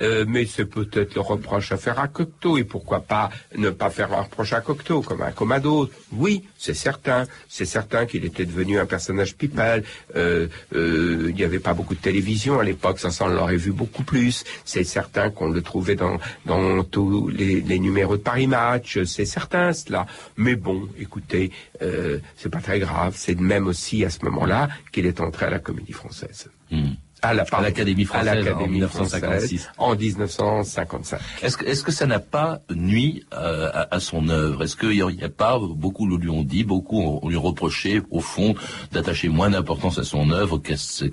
mais 0.28 0.46
c'est 0.46 0.66
peut-être 0.66 1.14
le 1.14 1.20
reproche 1.20 1.72
à 1.72 1.76
faire 1.76 1.98
à 1.98 2.08
Cocteau, 2.08 2.58
et 2.58 2.64
pourquoi 2.64 3.00
pas 3.00 3.30
ne 3.56 3.70
pas 3.70 3.90
faire 3.90 4.12
un 4.12 4.22
reproche 4.22 4.52
à 4.52 4.60
Cocteau, 4.60 5.02
comme 5.02 5.18
comme 5.34 5.47
d'autres. 5.58 5.92
Oui, 6.12 6.44
c'est 6.58 6.74
certain. 6.74 7.26
C'est 7.48 7.64
certain 7.64 8.04
qu'il 8.06 8.24
était 8.24 8.44
devenu 8.44 8.78
un 8.78 8.86
personnage 8.86 9.34
people. 9.36 9.82
Euh, 10.16 10.48
euh, 10.74 11.26
il 11.30 11.34
n'y 11.34 11.44
avait 11.44 11.58
pas 11.58 11.74
beaucoup 11.74 11.94
de 11.94 12.00
télévision 12.00 12.60
à 12.60 12.64
l'époque, 12.64 12.98
ça, 12.98 13.10
on 13.24 13.28
l'aurait 13.28 13.56
vu 13.56 13.72
beaucoup 13.72 14.04
plus. 14.04 14.44
C'est 14.64 14.84
certain 14.84 15.30
qu'on 15.30 15.48
le 15.48 15.62
trouvait 15.62 15.96
dans, 15.96 16.18
dans 16.44 16.84
tous 16.84 17.28
les, 17.28 17.78
numéros 17.78 18.16
de 18.16 18.22
Paris 18.22 18.46
Match. 18.46 18.98
C'est 19.04 19.24
certain, 19.24 19.72
cela. 19.72 20.06
Mais 20.36 20.56
bon, 20.56 20.88
écoutez, 20.98 21.50
euh, 21.82 22.18
c'est 22.36 22.50
pas 22.50 22.60
très 22.60 22.78
grave. 22.78 23.14
C'est 23.16 23.38
même 23.40 23.66
aussi 23.66 24.04
à 24.04 24.10
ce 24.10 24.24
moment-là 24.26 24.68
qu'il 24.92 25.06
est 25.06 25.20
entré 25.20 25.46
à 25.46 25.50
la 25.50 25.58
Comédie 25.58 25.92
Française. 25.92 26.50
Hmm 26.70 26.92
à 27.22 27.34
l'Académie 27.34 28.04
française 28.04 28.48
en 28.48 28.66
1956. 28.66 29.70
En 29.78 29.94
1955. 29.94 31.20
Est-ce 31.42 31.56
que, 31.56 31.64
est-ce 31.64 31.82
que 31.82 31.92
ça 31.92 32.06
n'a 32.06 32.18
pas 32.18 32.60
nuit 32.74 33.24
euh, 33.32 33.70
à, 33.90 34.00
son 34.00 34.28
œuvre? 34.28 34.62
Est-ce 34.62 34.76
qu'il 34.76 34.90
n'y 34.90 35.24
a, 35.24 35.28
pas, 35.28 35.58
beaucoup 35.58 36.06
lui 36.06 36.28
ont 36.28 36.42
dit, 36.42 36.64
beaucoup 36.64 37.00
ont 37.00 37.28
lui 37.28 37.36
reproché, 37.36 38.02
au 38.10 38.20
fond, 38.20 38.54
d'attacher 38.92 39.28
moins 39.28 39.50
d'importance 39.50 39.98
à 39.98 40.04
son 40.04 40.30
œuvre 40.30 40.58
qu'à 40.58 40.76
ce, 40.76 41.04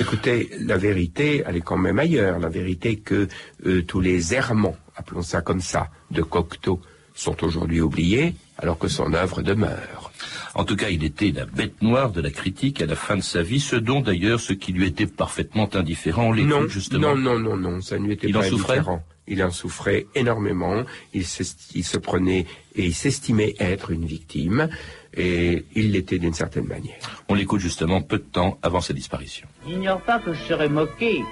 Écoutez, 0.00 0.50
la 0.60 0.76
vérité, 0.76 1.42
elle 1.46 1.56
est 1.56 1.60
quand 1.60 1.76
même 1.76 1.98
ailleurs. 1.98 2.38
La 2.38 2.48
vérité 2.48 2.96
que 2.96 3.28
euh, 3.66 3.82
tous 3.82 4.00
les 4.00 4.34
errements, 4.34 4.76
appelons 4.96 5.22
ça 5.22 5.40
comme 5.40 5.60
ça, 5.60 5.88
de 6.10 6.22
Cocteau, 6.22 6.80
sont 7.14 7.42
aujourd'hui 7.44 7.80
oubliés, 7.80 8.34
alors 8.58 8.78
que 8.78 8.88
son 8.88 9.12
œuvre 9.12 9.42
demeure. 9.42 10.07
En 10.54 10.64
tout 10.64 10.76
cas, 10.76 10.88
il 10.88 11.04
était 11.04 11.30
la 11.30 11.44
bête 11.44 11.80
noire 11.82 12.10
de 12.10 12.20
la 12.20 12.30
critique 12.30 12.80
à 12.82 12.86
la 12.86 12.96
fin 12.96 13.16
de 13.16 13.22
sa 13.22 13.42
vie, 13.42 13.60
ce 13.60 13.76
dont 13.76 14.00
d'ailleurs 14.00 14.40
ce 14.40 14.52
qui 14.52 14.72
lui 14.72 14.86
était 14.86 15.06
parfaitement 15.06 15.68
indifférent, 15.74 16.34
non, 16.34 16.68
justement. 16.68 17.14
Non, 17.14 17.38
non, 17.38 17.38
non, 17.38 17.56
non, 17.56 17.80
ça 17.80 17.98
ne 17.98 18.06
lui 18.06 18.14
était 18.14 18.28
il 18.28 18.32
pas 18.32 18.40
en 18.40 18.42
indifférent. 18.42 19.04
Il 19.30 19.42
en 19.44 19.50
souffrait 19.50 20.06
énormément, 20.14 20.84
il 21.12 21.26
se, 21.26 21.42
il 21.74 21.84
se 21.84 21.98
prenait 21.98 22.46
et 22.74 22.86
il 22.86 22.94
s'estimait 22.94 23.54
être 23.58 23.90
une 23.90 24.06
victime, 24.06 24.70
et 25.14 25.66
il 25.74 25.92
l'était 25.92 26.18
d'une 26.18 26.32
certaine 26.32 26.64
manière. 26.64 26.96
On 27.28 27.34
l'écoute 27.34 27.60
justement 27.60 28.00
peu 28.00 28.18
de 28.18 28.24
temps 28.24 28.58
avant 28.62 28.80
sa 28.80 28.94
disparition. 28.94 29.46
J'ignore 29.66 30.00
pas 30.00 30.18
que 30.18 30.32
je 30.32 30.42
serais 30.44 30.70
moqué, 30.70 31.22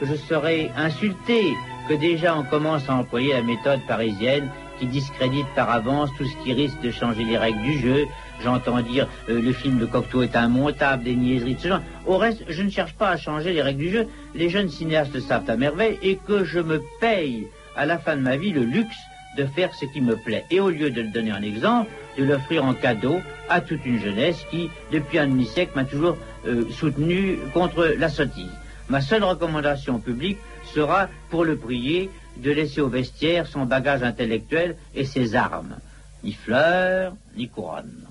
que 0.00 0.06
je 0.06 0.16
serais 0.16 0.70
insulté, 0.76 1.54
que 1.88 1.94
déjà 1.94 2.36
on 2.36 2.44
commence 2.44 2.88
à 2.90 2.94
employer 2.94 3.32
la 3.32 3.42
méthode 3.42 3.80
parisienne 3.88 4.50
qui 4.78 4.86
discrédite 4.86 5.46
par 5.54 5.70
avance 5.70 6.10
tout 6.18 6.26
ce 6.26 6.36
qui 6.44 6.52
risque 6.52 6.80
de 6.82 6.90
changer 6.90 7.24
les 7.24 7.38
règles 7.38 7.62
du 7.62 7.78
jeu, 7.78 8.06
J'entends 8.42 8.80
dire 8.80 9.08
euh, 9.28 9.40
le 9.40 9.52
film 9.52 9.78
de 9.78 9.86
Cocteau 9.86 10.22
est 10.22 10.34
immontable, 10.34 11.04
des 11.04 11.14
niaiseries 11.14 11.54
de 11.54 11.60
ce 11.60 11.68
genre. 11.68 11.82
Au 12.06 12.18
reste, 12.18 12.42
je 12.48 12.62
ne 12.62 12.70
cherche 12.70 12.94
pas 12.94 13.10
à 13.10 13.16
changer 13.16 13.52
les 13.52 13.62
règles 13.62 13.80
du 13.80 13.90
jeu. 13.90 14.06
Les 14.34 14.50
jeunes 14.50 14.68
cinéastes 14.68 15.18
savent 15.20 15.48
à 15.48 15.56
merveille 15.56 15.98
et 16.02 16.16
que 16.16 16.44
je 16.44 16.60
me 16.60 16.82
paye 17.00 17.48
à 17.76 17.86
la 17.86 17.98
fin 17.98 18.16
de 18.16 18.22
ma 18.22 18.36
vie 18.36 18.50
le 18.50 18.62
luxe 18.62 18.96
de 19.36 19.44
faire 19.44 19.74
ce 19.74 19.84
qui 19.86 20.00
me 20.00 20.16
plaît. 20.16 20.44
Et 20.50 20.60
au 20.60 20.70
lieu 20.70 20.90
de 20.90 21.02
le 21.02 21.08
donner 21.08 21.32
en 21.32 21.42
exemple, 21.42 21.90
de 22.18 22.24
l'offrir 22.24 22.64
en 22.64 22.74
cadeau 22.74 23.20
à 23.48 23.60
toute 23.60 23.84
une 23.84 24.00
jeunesse 24.00 24.44
qui, 24.50 24.70
depuis 24.92 25.18
un 25.18 25.28
demi-siècle, 25.28 25.72
m'a 25.76 25.84
toujours 25.84 26.16
euh, 26.46 26.64
soutenu 26.70 27.38
contre 27.52 27.94
la 27.98 28.08
sottise. 28.08 28.50
Ma 28.88 29.00
seule 29.00 29.24
recommandation 29.24 29.98
publique 29.98 30.38
sera, 30.74 31.08
pour 31.30 31.44
le 31.44 31.56
prier, 31.56 32.10
de 32.36 32.50
laisser 32.50 32.80
au 32.80 32.88
vestiaire 32.88 33.46
son 33.46 33.66
bagage 33.66 34.02
intellectuel 34.02 34.76
et 34.94 35.04
ses 35.04 35.34
armes. 35.34 35.76
Ni 36.22 36.32
fleurs, 36.32 37.14
ni 37.36 37.48
couronne. 37.48 38.05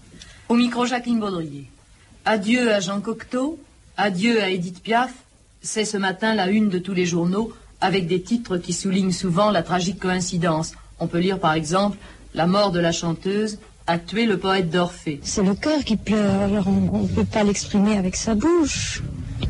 Au 0.48 0.54
micro, 0.54 0.86
Jacqueline 0.86 1.20
Baudrier. 1.20 1.66
Adieu 2.24 2.72
à 2.72 2.80
Jean 2.80 3.02
Cocteau, 3.02 3.58
adieu 3.98 4.44
à 4.44 4.50
Edith 4.50 4.82
Piaf. 4.84 5.12
C'est 5.62 5.86
ce 5.86 5.98
matin 5.98 6.36
la 6.36 6.50
une 6.50 6.70
de 6.70 6.78
tous 6.78 6.94
les 6.94 7.08
journaux, 7.08 7.52
avec 7.82 8.06
des 8.06 8.22
titres 8.22 8.58
qui 8.58 8.72
soulignent 8.72 9.12
souvent 9.12 9.50
la 9.50 9.64
tragique 9.64 10.00
coïncidence. 10.00 10.74
On 11.00 11.08
peut 11.08 11.18
lire 11.18 11.40
par 11.40 11.54
exemple 11.54 11.98
La 12.36 12.46
mort 12.46 12.72
de 12.72 12.80
la 12.80 12.92
chanteuse 12.92 13.58
a 13.88 13.98
tué 13.98 14.28
le 14.28 14.38
poète 14.38 14.70
d'Orphée. 14.70 15.20
C'est 15.24 15.42
le 15.42 15.56
cœur 15.56 15.84
qui 15.84 15.98
pleure, 15.98 16.42
alors 16.42 16.68
on 16.68 17.04
ne 17.04 17.08
peut 17.08 17.26
pas 17.26 17.44
l'exprimer 17.44 17.98
avec 17.98 18.16
sa 18.16 18.36
bouche. 18.36 19.02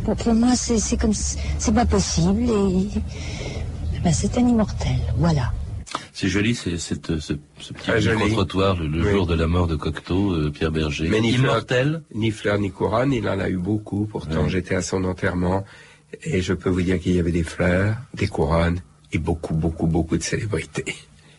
Pour, 0.05 0.33
moi, 0.33 0.55
c'est 0.55 0.97
comme 0.97 1.13
c'est 1.13 1.73
pas 1.73 1.85
possible 1.85 2.43
et 2.43 3.99
ben, 4.01 4.13
c'est 4.13 4.37
un 4.37 4.47
immortel. 4.47 4.99
Voilà. 5.17 5.51
C'est 6.17 6.29
joli, 6.29 6.55
c'est 6.55 6.77
ce, 6.77 6.95
ce, 7.19 7.33
petit 7.33 8.31
trottoir 8.31 8.81
le, 8.81 9.03
jour 9.03 9.27
de 9.27 9.35
la 9.35 9.47
mort 9.47 9.67
de 9.67 9.75
Cocteau, 9.75 10.31
euh, 10.31 10.49
Pierre 10.49 10.71
Berger. 10.71 11.09
Mais 11.09 11.19
ni 11.19 11.33
Immortel. 11.33 12.03
ni 12.13 12.31
fleurs 12.31 12.57
ni 12.57 12.71
couronne, 12.71 13.11
il 13.11 13.27
en 13.27 13.37
a 13.37 13.49
eu 13.49 13.57
beaucoup. 13.57 14.05
Pourtant, 14.05 14.47
j'étais 14.47 14.75
à 14.75 14.81
son 14.81 15.03
enterrement 15.03 15.65
et 16.23 16.41
je 16.41 16.53
peux 16.53 16.69
vous 16.69 16.83
dire 16.83 17.01
qu'il 17.01 17.15
y 17.17 17.19
avait 17.19 17.33
des 17.33 17.43
fleurs, 17.43 17.97
des 18.13 18.27
couronnes 18.27 18.79
et 19.11 19.17
beaucoup, 19.17 19.55
beaucoup, 19.55 19.87
beaucoup 19.87 20.17
de 20.17 20.23
célébrités. 20.23 20.95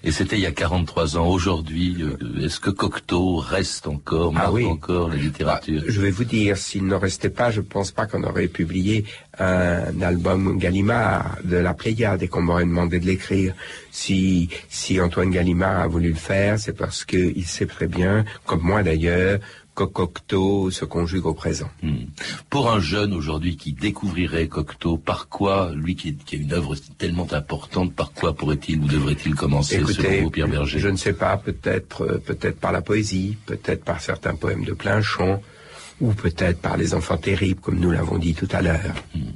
Et 0.06 0.12
c'était 0.12 0.36
il 0.36 0.42
y 0.42 0.46
a 0.46 0.52
43 0.52 1.18
ans. 1.18 1.26
Aujourd'hui, 1.26 1.96
euh, 2.00 2.44
est-ce 2.44 2.60
que 2.60 2.70
Cocteau 2.70 3.38
reste 3.38 3.88
encore, 3.88 4.32
ah 4.36 4.52
marque 4.52 4.64
encore 4.64 5.08
la 5.08 5.16
littérature 5.16 5.80
bah, 5.80 5.86
Je 5.88 6.00
vais 6.00 6.12
vous 6.12 6.22
dire, 6.22 6.56
s'il 6.56 6.86
ne 6.86 6.94
restait 6.94 7.28
pas, 7.28 7.50
je 7.50 7.60
ne 7.60 7.66
pense 7.66 7.90
pas 7.90 8.06
qu'on 8.06 8.22
aurait 8.22 8.46
publié 8.46 9.04
un 9.40 10.00
album 10.00 10.58
Gallimard 10.58 11.38
de 11.42 11.56
la 11.56 11.74
Pléiade 11.74 12.22
et 12.22 12.28
qu'on 12.28 12.42
m'aurait 12.42 12.64
demandé 12.64 13.00
de 13.00 13.06
l'écrire. 13.06 13.52
Si, 13.90 14.48
si 14.68 15.00
Antoine 15.00 15.30
Gallimard 15.32 15.80
a 15.80 15.88
voulu 15.88 16.10
le 16.10 16.14
faire, 16.14 16.56
c'est 16.60 16.76
parce 16.76 17.04
qu'il 17.04 17.44
sait 17.44 17.66
très 17.66 17.88
bien, 17.88 18.24
comme 18.44 18.60
moi 18.62 18.84
d'ailleurs, 18.84 19.40
Cocteau 19.84 20.70
se 20.70 20.84
conjugue 20.84 21.26
au 21.26 21.34
présent. 21.34 21.68
Hmm. 21.82 22.06
Pour 22.48 22.70
un 22.70 22.80
jeune 22.80 23.12
aujourd'hui 23.12 23.56
qui 23.56 23.72
découvrirait 23.72 24.48
Cocteau, 24.48 24.96
par 24.96 25.28
quoi, 25.28 25.72
lui 25.74 25.96
qui, 25.96 26.16
a 26.32 26.36
une 26.36 26.52
œuvre 26.52 26.74
tellement 26.96 27.26
importante, 27.32 27.92
par 27.92 28.12
quoi 28.12 28.32
pourrait-il 28.32 28.80
ou 28.80 28.86
devrait-il 28.86 29.34
commencer 29.34 29.76
Écoutez, 29.76 30.18
selon 30.18 30.30
Pierre 30.30 30.48
Berger? 30.48 30.78
Je 30.78 30.88
ne 30.88 30.96
sais 30.96 31.12
pas, 31.12 31.36
peut-être 31.36 32.02
euh, 32.02 32.18
peut-être 32.18 32.58
par 32.58 32.72
la 32.72 32.80
poésie, 32.80 33.36
peut-être 33.46 33.84
par 33.84 34.00
certains 34.00 34.34
poèmes 34.34 34.64
de 34.64 34.72
plein 34.72 35.02
chant, 35.02 35.42
ou 36.00 36.12
peut-être 36.12 36.60
par 36.60 36.76
les 36.76 36.94
enfants 36.94 37.16
terribles, 37.16 37.60
comme 37.60 37.78
nous 37.78 37.90
l'avons 37.90 38.18
dit 38.18 38.34
tout 38.34 38.48
à 38.52 38.62
l'heure. 38.62 38.94
Hmm. 39.14 39.32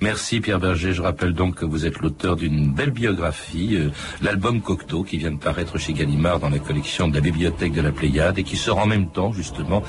Merci 0.00 0.40
Pierre 0.40 0.60
Berger. 0.60 0.92
Je 0.92 1.02
rappelle 1.02 1.32
donc 1.32 1.56
que 1.56 1.64
vous 1.64 1.86
êtes 1.86 1.98
l'auteur 2.00 2.36
d'une 2.36 2.72
belle 2.72 2.90
biographie, 2.90 3.76
euh, 3.76 3.90
l'album 4.22 4.60
Cocteau, 4.60 5.02
qui 5.02 5.18
vient 5.18 5.32
de 5.32 5.38
paraître 5.38 5.78
chez 5.78 5.92
Gallimard 5.92 6.38
dans 6.40 6.50
la 6.50 6.58
collection 6.58 7.08
de 7.08 7.14
la 7.14 7.20
bibliothèque 7.20 7.72
de 7.72 7.80
la 7.80 7.92
Pléiade 7.92 8.38
et 8.38 8.42
qui 8.42 8.56
sort 8.56 8.78
en 8.78 8.86
même 8.86 9.08
temps 9.08 9.32
justement 9.32 9.82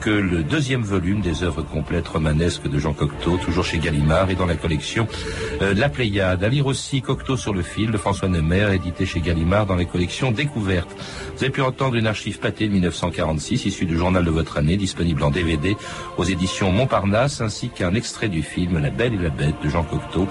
que 0.00 0.10
le 0.10 0.42
deuxième 0.42 0.82
volume 0.82 1.20
des 1.20 1.42
œuvres 1.42 1.62
complètes 1.62 2.08
romanesques 2.08 2.68
de 2.68 2.78
Jean 2.78 2.92
Cocteau, 2.92 3.38
toujours 3.38 3.64
chez 3.64 3.78
Gallimard 3.78 4.30
et 4.30 4.34
dans 4.34 4.46
la 4.46 4.56
collection 4.56 5.06
euh, 5.62 5.74
la 5.74 5.88
Pléiade. 5.88 6.44
À 6.44 6.48
lire 6.48 6.66
aussi 6.66 7.02
Cocteau 7.02 7.36
sur 7.36 7.54
le 7.54 7.62
fil 7.62 7.90
de 7.90 7.96
François 7.96 8.28
Nemer, 8.28 8.74
édité 8.74 9.06
chez 9.06 9.20
Gallimard 9.20 9.66
dans 9.66 9.76
les 9.76 9.86
collections 9.86 10.30
Découvertes. 10.30 10.94
Vous 11.36 11.42
avez 11.42 11.52
pu 11.52 11.62
entendre 11.62 11.96
une 11.96 12.06
archive 12.06 12.38
pâtée 12.38 12.68
de 12.68 12.72
1946 12.72 13.66
issue 13.66 13.86
du 13.86 13.96
journal 13.96 14.24
de 14.24 14.30
votre 14.30 14.58
année, 14.58 14.76
disponible 14.76 15.22
en 15.22 15.30
DVD 15.30 15.76
aux 16.16 16.24
éditions 16.24 16.70
Montparnasse, 16.70 17.40
ainsi 17.40 17.68
qu'un 17.68 17.94
extrait 17.94 18.28
du 18.28 18.42
film 18.42 18.78
La 18.78 18.90
Belle 18.90 19.14
et 19.14 19.23
la 19.24 19.30
Bête 19.30 19.56
de 19.62 19.68
Jean 19.68 19.82
Cocteau, 19.82 20.28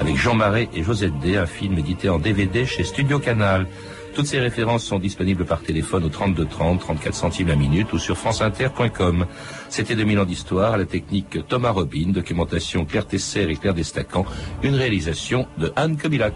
avec 0.00 0.16
Jean 0.16 0.34
Marais 0.34 0.68
et 0.74 0.82
Josette 0.82 1.18
D, 1.18 1.36
un 1.36 1.46
film 1.46 1.78
édité 1.78 2.08
en 2.08 2.18
DVD 2.18 2.64
chez 2.64 2.84
Studio 2.84 3.18
Canal. 3.18 3.66
Toutes 4.14 4.26
ces 4.26 4.38
références 4.38 4.84
sont 4.84 4.98
disponibles 4.98 5.44
par 5.44 5.60
téléphone 5.60 6.04
au 6.04 6.08
32 6.08 6.46
30, 6.46 6.80
34 6.80 7.14
centimes 7.14 7.48
la 7.48 7.56
minute 7.56 7.92
ou 7.92 7.98
sur 7.98 8.16
franceinter.com. 8.16 9.26
C'était 9.68 9.94
2000 9.94 10.20
ans 10.20 10.24
d'histoire 10.24 10.72
à 10.72 10.76
la 10.78 10.86
technique 10.86 11.46
Thomas 11.48 11.72
Robin, 11.72 12.12
documentation 12.12 12.86
Claire 12.86 13.06
Tesser 13.06 13.42
et 13.50 13.56
Claire 13.56 13.74
Destacan, 13.74 14.24
une 14.62 14.74
réalisation 14.74 15.46
de 15.58 15.70
Anne 15.76 15.98
Kobilac. 15.98 16.34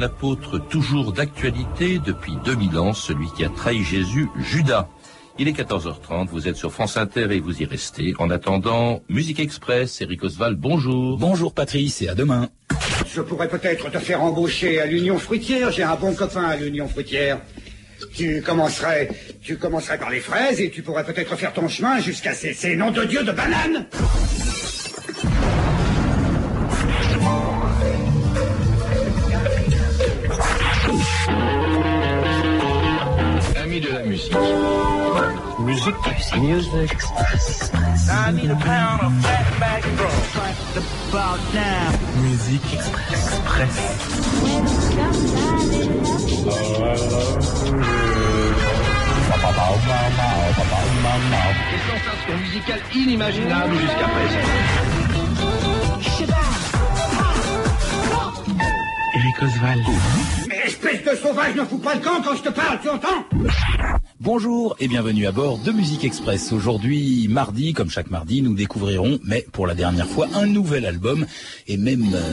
Un 0.00 0.02
apôtre 0.02 0.58
toujours 0.58 1.12
d'actualité 1.12 1.98
depuis 1.98 2.32
2000 2.42 2.78
ans, 2.78 2.94
celui 2.94 3.26
qui 3.36 3.44
a 3.44 3.50
trahi 3.50 3.84
Jésus, 3.84 4.28
Judas. 4.38 4.88
Il 5.38 5.46
est 5.46 5.52
14h30, 5.52 6.28
vous 6.28 6.48
êtes 6.48 6.56
sur 6.56 6.72
France 6.72 6.96
Inter 6.96 7.26
et 7.30 7.40
vous 7.40 7.60
y 7.60 7.66
restez. 7.66 8.14
En 8.18 8.30
attendant, 8.30 9.02
Musique 9.10 9.40
Express, 9.40 10.00
Eric 10.00 10.24
Oswald, 10.24 10.58
bonjour. 10.58 11.18
Bonjour 11.18 11.52
Patrice 11.52 12.00
et 12.00 12.08
à 12.08 12.14
demain. 12.14 12.48
Je 13.12 13.20
pourrais 13.20 13.48
peut-être 13.48 13.90
te 13.90 13.98
faire 13.98 14.22
embaucher 14.22 14.80
à 14.80 14.86
l'Union 14.86 15.18
fruitière, 15.18 15.70
j'ai 15.70 15.82
un 15.82 15.96
bon 15.96 16.14
copain 16.14 16.44
à 16.44 16.56
l'Union 16.56 16.88
fruitière. 16.88 17.38
Tu 18.14 18.40
commencerais, 18.40 19.10
tu 19.42 19.58
commencerais 19.58 19.98
par 19.98 20.08
les 20.08 20.20
fraises 20.20 20.62
et 20.62 20.70
tu 20.70 20.80
pourrais 20.80 21.04
peut-être 21.04 21.36
faire 21.36 21.52
ton 21.52 21.68
chemin 21.68 22.00
jusqu'à 22.00 22.32
ces, 22.32 22.54
ces 22.54 22.74
noms 22.74 22.90
de 22.90 23.04
Dieu 23.04 23.22
de 23.22 23.32
bananes. 23.32 23.86
Musique. 35.58 35.94
Music. 36.38 36.96
I 38.10 38.30
need 38.32 38.50
a 38.50 38.54
pound 38.54 39.00
of 39.02 39.12
about 41.08 41.40
now. 41.52 41.90
Express. 43.10 43.76
Des 51.70 51.82
sensations 51.90 52.38
musicales 52.40 52.82
inimaginables 52.94 53.76
jusqu'à 53.78 54.08
présent. 54.08 54.46
Eric 59.14 59.42
Oswald. 59.42 59.84
Mais 60.48 60.60
espèce 60.66 61.02
de 61.02 61.16
sauvage, 61.16 61.54
ne 61.56 61.64
fous 61.64 61.78
pas 61.78 61.94
le 61.94 62.00
camp 62.00 62.22
quand 62.24 62.36
je 62.36 62.42
te 62.42 62.48
parle, 62.50 62.78
tu 62.80 62.88
entends? 62.88 63.26
Bonjour 64.22 64.76
et 64.78 64.86
bienvenue 64.86 65.26
à 65.26 65.32
bord 65.32 65.56
de 65.56 65.72
Musique 65.72 66.04
Express. 66.04 66.52
Aujourd'hui, 66.52 67.26
mardi, 67.30 67.72
comme 67.72 67.88
chaque 67.88 68.10
mardi, 68.10 68.42
nous 68.42 68.52
découvrirons, 68.52 69.18
mais 69.24 69.46
pour 69.50 69.66
la 69.66 69.74
dernière 69.74 70.06
fois, 70.06 70.28
un 70.34 70.44
nouvel 70.44 70.84
album 70.84 71.24
et 71.66 71.78
même 71.78 72.04
euh, 72.12 72.32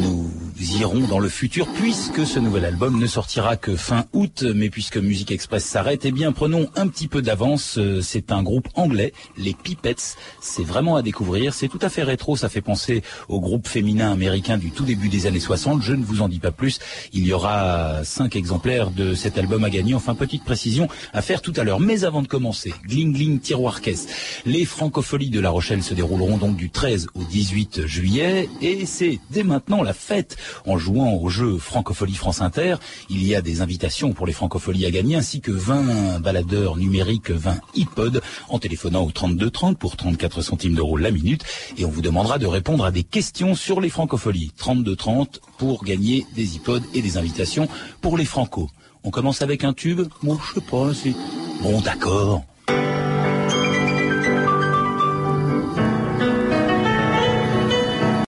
nous 0.00 0.30
irons 0.60 1.06
dans 1.06 1.18
le 1.18 1.28
futur 1.28 1.66
puisque 1.74 2.26
ce 2.26 2.38
nouvel 2.38 2.64
album 2.64 2.98
ne 2.98 3.06
sortira 3.06 3.56
que 3.56 3.76
fin 3.76 4.06
août, 4.12 4.44
mais 4.54 4.70
puisque 4.70 4.96
Musique 4.96 5.30
Express 5.30 5.64
s'arrête, 5.64 6.04
eh 6.04 6.12
bien 6.12 6.32
prenons 6.32 6.68
un 6.76 6.88
petit 6.88 7.08
peu 7.08 7.22
d'avance. 7.22 7.78
Euh, 7.78 8.00
C'est 8.02 8.32
un 8.32 8.42
groupe 8.42 8.68
anglais, 8.74 9.12
les 9.36 9.54
Pipettes. 9.54 10.16
C'est 10.40 10.64
vraiment 10.64 10.96
à 10.96 11.02
découvrir. 11.02 11.54
C'est 11.54 11.68
tout 11.68 11.78
à 11.82 11.88
fait 11.88 12.02
rétro. 12.02 12.36
Ça 12.36 12.48
fait 12.48 12.60
penser 12.60 13.02
au 13.28 13.40
groupe 13.40 13.66
féminin 13.68 14.12
américain 14.12 14.58
du 14.58 14.70
tout 14.70 14.84
début 14.84 15.08
des 15.08 15.26
années 15.26 15.40
60. 15.40 15.82
Je 15.82 15.92
ne 15.94 16.04
vous 16.04 16.22
en 16.22 16.28
dis 16.28 16.38
pas 16.38 16.52
plus. 16.52 16.78
Il 17.12 17.26
y 17.26 17.32
aura 17.32 18.04
cinq 18.04 18.36
exemplaires 18.36 18.90
de 18.90 19.14
cet 19.14 19.38
album 19.38 19.64
à 19.64 19.70
gagner. 19.70 19.94
Enfin, 19.94 20.14
petite 20.14 20.44
précision 20.44 20.88
à 21.12 21.22
faire 21.22 21.42
tout 21.42 21.52
à 21.56 21.64
l'heure. 21.64 21.80
Mais 21.80 22.04
avant 22.04 22.22
de 22.22 22.28
commencer, 22.28 22.72
Gling 22.86 23.12
Gling 23.12 23.40
Tiroir 23.40 23.80
Caisse. 23.80 24.06
Les 24.46 24.64
francopholies 24.64 25.30
de 25.30 25.40
La 25.40 25.50
Rochelle 25.50 25.82
se 25.82 25.94
dérouleront 25.94 26.38
donc 26.38 26.56
du 26.56 26.70
13 26.70 27.08
au 27.14 27.24
18 27.24 27.86
juillet 27.86 28.48
et 28.60 28.86
c'est 28.86 29.18
dès 29.30 29.42
maintenant 29.42 29.82
la 29.82 29.92
fête 29.92 30.36
en 30.66 30.78
jouant 30.78 31.14
au 31.14 31.28
jeu 31.28 31.58
Francophonie 31.58 32.14
France 32.14 32.40
Inter. 32.40 32.76
Il 33.10 33.26
y 33.26 33.34
a 33.34 33.42
des 33.42 33.60
invitations 33.60 34.12
pour 34.12 34.26
les 34.26 34.32
Francopholies 34.32 34.86
à 34.86 34.90
gagner 34.90 35.16
ainsi 35.16 35.40
que 35.40 35.52
20 35.52 36.20
baladeurs 36.20 36.76
numériques, 36.76 37.30
20 37.30 37.60
iPods 37.74 38.20
en 38.48 38.58
téléphonant 38.58 39.04
au 39.04 39.10
3230 39.10 39.78
pour 39.78 39.96
34 39.96 40.42
centimes 40.42 40.74
d'euros 40.74 40.96
la 40.96 41.10
minute 41.10 41.44
et 41.76 41.84
on 41.84 41.90
vous 41.90 42.02
demandera 42.02 42.38
de 42.38 42.46
répondre 42.46 42.84
à 42.84 42.90
des 42.90 43.04
questions 43.04 43.54
sur 43.54 43.80
les 43.80 43.90
Francopholies. 43.90 44.52
3230 44.56 45.40
pour 45.58 45.84
gagner 45.84 46.26
des 46.34 46.56
iPods 46.56 46.80
et 46.94 47.02
des 47.02 47.16
invitations 47.16 47.68
pour 48.00 48.18
les 48.18 48.24
Franco. 48.24 48.70
On 49.04 49.10
commence 49.10 49.42
avec 49.42 49.64
un 49.64 49.72
tube? 49.72 50.02
Bon, 50.22 50.38
je 50.38 50.54
sais 50.54 50.66
pas, 50.66 50.92
c'est... 50.92 51.14
Bon, 51.62 51.80
d'accord. 51.80 52.44